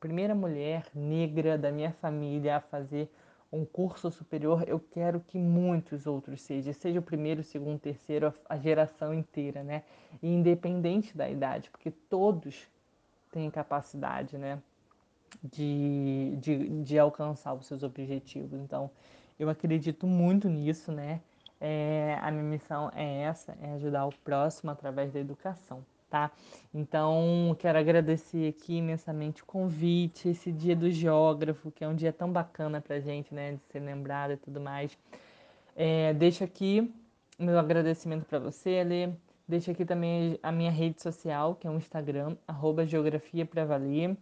primeira 0.00 0.34
mulher 0.34 0.84
negra 0.94 1.56
da 1.56 1.70
minha 1.70 1.92
família 1.92 2.56
a 2.56 2.60
fazer 2.60 3.10
um 3.50 3.64
curso 3.64 4.10
superior, 4.10 4.64
eu 4.66 4.78
quero 4.78 5.20
que 5.20 5.38
muitos 5.38 6.06
outros 6.06 6.42
sejam, 6.42 6.72
seja 6.72 6.98
o 6.98 7.02
primeiro, 7.02 7.40
o 7.40 7.44
segundo, 7.44 7.76
o 7.76 7.80
terceiro, 7.80 8.32
a 8.48 8.56
geração 8.56 9.14
inteira, 9.14 9.62
né? 9.62 9.82
E 10.22 10.28
independente 10.28 11.16
da 11.16 11.28
idade, 11.28 11.70
porque 11.70 11.90
todos 11.90 12.68
têm 13.32 13.50
capacidade, 13.50 14.36
né? 14.36 14.60
De, 15.42 16.36
de, 16.40 16.82
de 16.82 16.98
alcançar 16.98 17.54
os 17.54 17.66
seus 17.66 17.82
objetivos. 17.82 18.52
Então, 18.60 18.90
eu 19.38 19.48
acredito 19.48 20.06
muito 20.06 20.48
nisso, 20.48 20.92
né? 20.92 21.20
É, 21.60 22.18
a 22.20 22.30
minha 22.30 22.44
missão 22.44 22.90
é 22.94 23.22
essa, 23.22 23.56
é 23.60 23.72
ajudar 23.72 24.06
o 24.06 24.14
próximo 24.24 24.70
através 24.70 25.12
da 25.12 25.18
educação, 25.18 25.84
tá? 26.08 26.30
Então, 26.74 27.56
quero 27.58 27.78
agradecer 27.78 28.48
aqui 28.48 28.76
imensamente 28.76 29.42
o 29.42 29.46
convite, 29.46 30.28
esse 30.28 30.50
dia 30.52 30.74
do 30.74 30.90
geógrafo, 30.90 31.70
que 31.70 31.84
é 31.84 31.88
um 31.88 31.94
dia 31.94 32.12
tão 32.12 32.30
bacana 32.30 32.80
pra 32.80 33.00
gente, 33.00 33.34
né? 33.34 33.52
De 33.52 33.60
ser 33.72 33.80
lembrado 33.80 34.32
e 34.32 34.36
tudo 34.36 34.60
mais. 34.60 34.96
É, 35.76 36.12
deixo 36.14 36.42
aqui 36.44 36.92
meu 37.38 37.58
agradecimento 37.58 38.24
para 38.24 38.38
você, 38.38 38.80
Alê. 38.80 39.10
Deixo 39.46 39.70
aqui 39.70 39.84
também 39.84 40.38
a 40.42 40.52
minha 40.52 40.70
rede 40.70 41.00
social, 41.00 41.54
que 41.54 41.66
é 41.66 41.70
o 41.70 41.76
Instagram, 41.76 42.36
arroba 42.46 42.84
Geografia 42.84 43.48
Valer. 43.66 44.16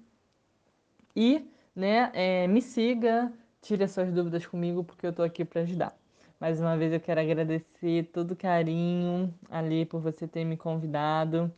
E, 1.14 1.46
né, 1.74 2.10
é, 2.14 2.46
me 2.46 2.62
siga, 2.62 3.32
tire 3.60 3.84
as 3.84 3.90
suas 3.90 4.12
dúvidas 4.12 4.46
comigo, 4.46 4.82
porque 4.82 5.06
eu 5.06 5.10
estou 5.10 5.24
aqui 5.24 5.44
para 5.44 5.62
ajudar. 5.62 5.94
Mais 6.40 6.60
uma 6.60 6.76
vez 6.76 6.92
eu 6.92 7.00
quero 7.00 7.20
agradecer 7.20 8.10
todo 8.12 8.32
o 8.32 8.36
carinho 8.36 9.32
ali 9.50 9.84
por 9.84 10.00
você 10.00 10.26
ter 10.26 10.44
me 10.44 10.56
convidado. 10.56 11.52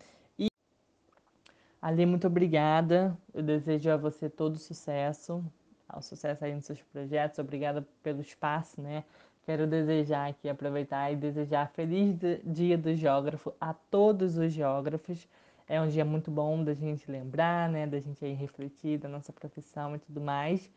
Ali, 1.85 2.07
muito 2.07 2.27
obrigada. 2.27 3.15
Eu 3.35 3.43
desejo 3.43 3.91
a 3.91 3.97
você 3.99 4.31
todo 4.31 4.59
sucesso, 4.59 5.45
ao 5.87 6.01
sucesso 6.01 6.43
aí 6.43 6.55
nos 6.55 6.65
seus 6.65 6.81
projetos. 6.81 7.39
Obrigada 7.39 7.87
pelo 8.03 8.23
espaço, 8.23 8.81
né? 8.81 9.05
Quero 9.45 9.67
desejar 9.67 10.31
aqui, 10.31 10.49
aproveitar 10.49 11.13
e 11.13 11.17
desejar 11.17 11.69
feliz 11.69 12.17
dia 12.45 12.79
do 12.79 12.95
geógrafo 12.95 13.53
a 13.61 13.75
todos 13.75 14.39
os 14.39 14.53
geógrafos. 14.53 15.29
É 15.69 15.81
um 15.81 15.89
dia 15.89 16.05
muito 16.05 16.31
bom 16.31 16.63
da 16.63 16.75
gente 16.75 17.11
lembrar, 17.11 17.69
né? 17.69 17.87
Da 17.87 18.01
gente 18.01 18.25
aí 18.25 18.33
refletir 18.33 18.99
da 18.99 19.09
nossa 19.09 19.33
profissão 19.33 19.95
e 19.95 19.99
tudo 19.99 20.21
mais. 20.21 20.71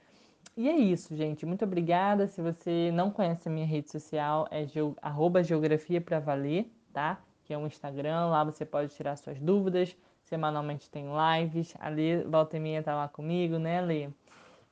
E 0.55 0.67
é 0.69 0.75
isso, 0.75 1.15
gente. 1.15 1.45
Muito 1.45 1.65
obrigada. 1.65 2.27
Se 2.27 2.41
você 2.41 2.91
não 2.93 3.11
conhece 3.11 3.47
a 3.47 3.51
minha 3.51 3.65
rede 3.65 3.89
social, 3.89 4.47
é 4.51 4.65
arroba 5.01 5.43
geografia 5.43 6.03
valer, 6.19 6.71
tá? 6.93 7.19
Que 7.43 7.53
é 7.53 7.57
um 7.57 7.67
Instagram. 7.67 8.27
Lá 8.27 8.43
você 8.43 8.65
pode 8.65 8.93
tirar 8.93 9.15
suas 9.15 9.39
dúvidas 9.39 9.95
Semanalmente 10.27 10.89
tem 10.89 11.05
lives. 11.07 11.73
A 11.79 11.87
Lê, 11.87 12.21
volta 12.23 12.57
e 12.57 12.59
meia, 12.59 12.83
tá 12.83 12.93
lá 12.93 13.07
comigo, 13.07 13.57
né, 13.57 13.79
Lê? 13.79 14.09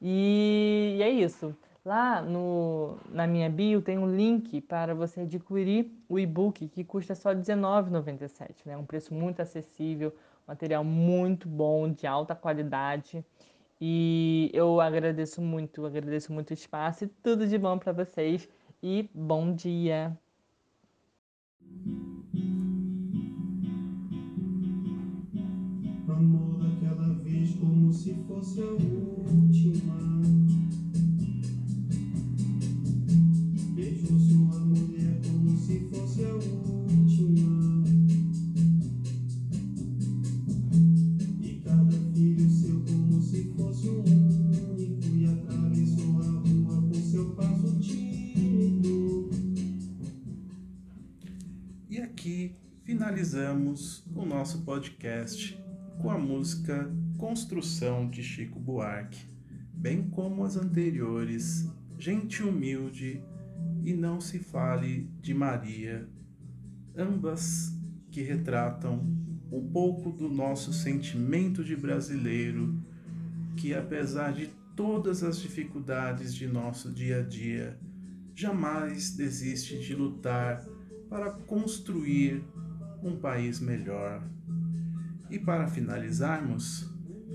E, 0.01 0.95
e 0.97 1.01
é 1.01 1.09
isso. 1.09 1.55
Lá 1.85 2.19
no, 2.19 2.97
na 3.11 3.27
minha 3.27 3.47
bio 3.47 3.79
tem 3.79 3.95
um 3.99 4.15
link 4.15 4.59
para 4.59 4.95
você 4.95 5.21
adquirir 5.21 5.91
o 6.09 6.17
e-book 6.17 6.67
que 6.67 6.83
custa 6.83 7.13
só 7.13 7.29
R$19,97, 7.29 8.65
né? 8.65 8.75
Um 8.75 8.83
preço 8.83 9.13
muito 9.13 9.39
acessível, 9.39 10.11
material 10.47 10.83
muito 10.83 11.47
bom, 11.47 11.87
de 11.87 12.07
alta 12.07 12.33
qualidade. 12.33 13.23
E 13.79 14.49
eu 14.51 14.81
agradeço 14.81 15.43
muito, 15.43 15.85
agradeço 15.85 16.33
muito 16.33 16.49
o 16.49 16.53
espaço 16.53 17.03
e 17.03 17.07
tudo 17.21 17.47
de 17.47 17.55
bom 17.55 17.77
para 17.77 17.91
vocês. 17.91 18.49
E 18.81 19.07
bom 19.13 19.53
dia! 19.53 20.17
Amor 26.09 26.57
daquela 26.57 27.13
vez 27.13 27.53
como 27.59 27.93
se 27.93 28.15
fosse 28.27 28.59
a 28.59 28.71
última. 28.71 30.04
Podcast 54.75 55.57
com 56.01 56.11
a 56.11 56.17
música 56.17 56.91
Construção 57.17 58.09
de 58.09 58.21
Chico 58.21 58.59
Buarque, 58.59 59.25
bem 59.73 60.09
como 60.09 60.43
as 60.43 60.57
anteriores 60.57 61.65
Gente 61.97 62.43
Humilde 62.43 63.23
e 63.81 63.93
Não 63.93 64.19
Se 64.19 64.37
Fale 64.37 65.09
de 65.21 65.33
Maria, 65.33 66.09
ambas 66.93 67.73
que 68.11 68.21
retratam 68.21 68.97
um 69.49 69.65
pouco 69.71 70.11
do 70.11 70.27
nosso 70.27 70.73
sentimento 70.73 71.63
de 71.63 71.77
brasileiro, 71.77 72.77
que 73.55 73.73
apesar 73.73 74.33
de 74.33 74.47
todas 74.75 75.23
as 75.23 75.39
dificuldades 75.39 76.35
de 76.35 76.47
nosso 76.47 76.91
dia 76.91 77.19
a 77.19 77.23
dia, 77.23 77.79
jamais 78.35 79.15
desiste 79.15 79.79
de 79.79 79.95
lutar 79.95 80.65
para 81.09 81.31
construir 81.31 82.43
um 83.01 83.15
país 83.15 83.61
melhor. 83.61 84.21
E 85.35 85.39
para 85.39 85.67
finalizarmos, 85.67 86.89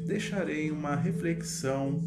deixarei 0.07 0.71
uma 0.71 0.97
reflexão 0.97 2.03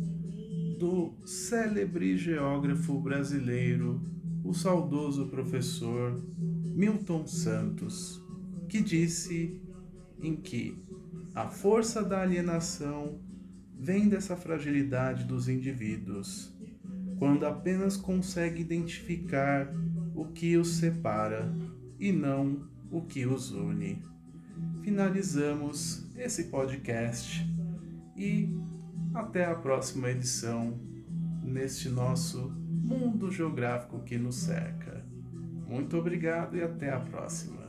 do 0.80 1.14
célebre 1.24 2.18
geógrafo 2.18 3.00
brasileiro, 3.00 4.02
o 4.44 4.56
saudoso 4.56 5.28
professor 5.28 6.20
Milton 6.66 7.28
Santos, 7.28 8.20
que 8.68 8.82
disse 8.82 9.62
em 10.20 10.36
que 10.36 10.84
a 11.36 11.48
força 11.48 12.04
da 12.04 12.24
alienação 12.24 13.20
vem 13.80 14.10
dessa 14.10 14.36
fragilidade 14.36 15.26
dos 15.26 15.48
indivíduos, 15.48 16.52
quando 17.20 17.46
apenas 17.46 17.96
consegue 17.96 18.64
identificar 18.64 19.72
o 20.16 20.26
que 20.26 20.58
os 20.58 20.70
separa 20.70 21.56
e 22.00 22.12
não 22.12 22.68
o 22.90 23.04
que 23.04 23.28
os 23.28 23.52
une 23.52 24.12
finalizamos 24.84 26.06
esse 26.18 26.46
podcast 26.46 27.50
e 28.18 28.50
até 29.14 29.46
a 29.46 29.56
próxima 29.56 30.10
edição 30.10 30.78
neste 31.42 31.88
nosso 31.90 32.50
mundo 32.50 33.32
geográfico 33.32 34.04
que 34.04 34.18
nos 34.18 34.36
cerca. 34.36 35.06
Muito 35.68 35.98
obrigado 35.98 36.58
e 36.58 36.62
até 36.62 36.92
a 36.92 37.00
próxima. 37.00 37.64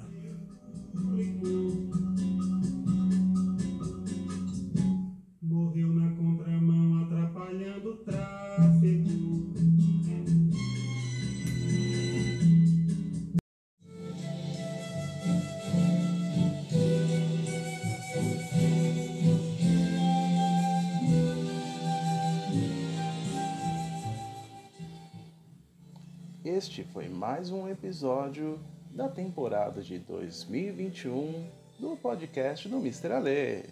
Mais 27.27 27.51
um 27.51 27.67
episódio 27.67 28.61
da 28.91 29.09
temporada 29.09 29.81
de 29.81 29.99
2021 29.99 31.51
do 31.81 31.97
podcast 31.97 32.69
do 32.69 32.77
Mr. 32.77 33.13
Alê. 33.15 33.63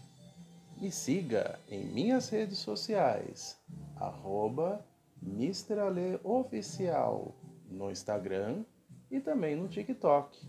Me 0.80 0.90
siga 0.90 1.59
em 1.68 1.84
minhas 1.84 2.30
redes 2.30 2.61
sociais, 2.61 3.61
arroba 3.96 4.82
Mr. 5.22 5.80
Ale 5.80 6.18
Oficial 6.24 7.34
no 7.70 7.90
Instagram 7.90 8.64
e 9.11 9.20
também 9.20 9.55
no 9.55 9.68
TikTok. 9.68 10.40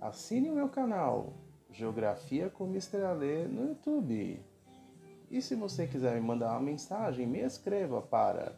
Assine 0.00 0.50
o 0.50 0.54
meu 0.56 0.68
canal 0.68 1.32
Geografia 1.70 2.50
com 2.50 2.66
Mr. 2.66 3.04
Ale 3.04 3.46
no 3.46 3.68
YouTube. 3.68 4.42
E 5.30 5.40
se 5.40 5.54
você 5.54 5.86
quiser 5.86 6.16
me 6.16 6.22
mandar 6.22 6.50
uma 6.50 6.60
mensagem, 6.60 7.24
me 7.24 7.38
escreva 7.38 8.02
para 8.02 8.56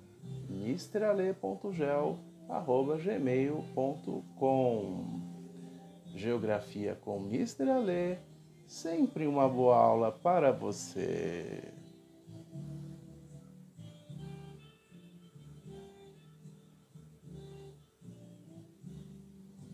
mrale.gel@gmail.com. 2.48 5.20
Geografia 6.14 6.94
com 6.94 7.26
Mr. 7.26 7.70
Ale, 7.70 8.18
sempre 8.66 9.26
uma 9.26 9.48
boa 9.48 9.76
aula 9.76 10.12
para 10.12 10.52
você. 10.52 11.75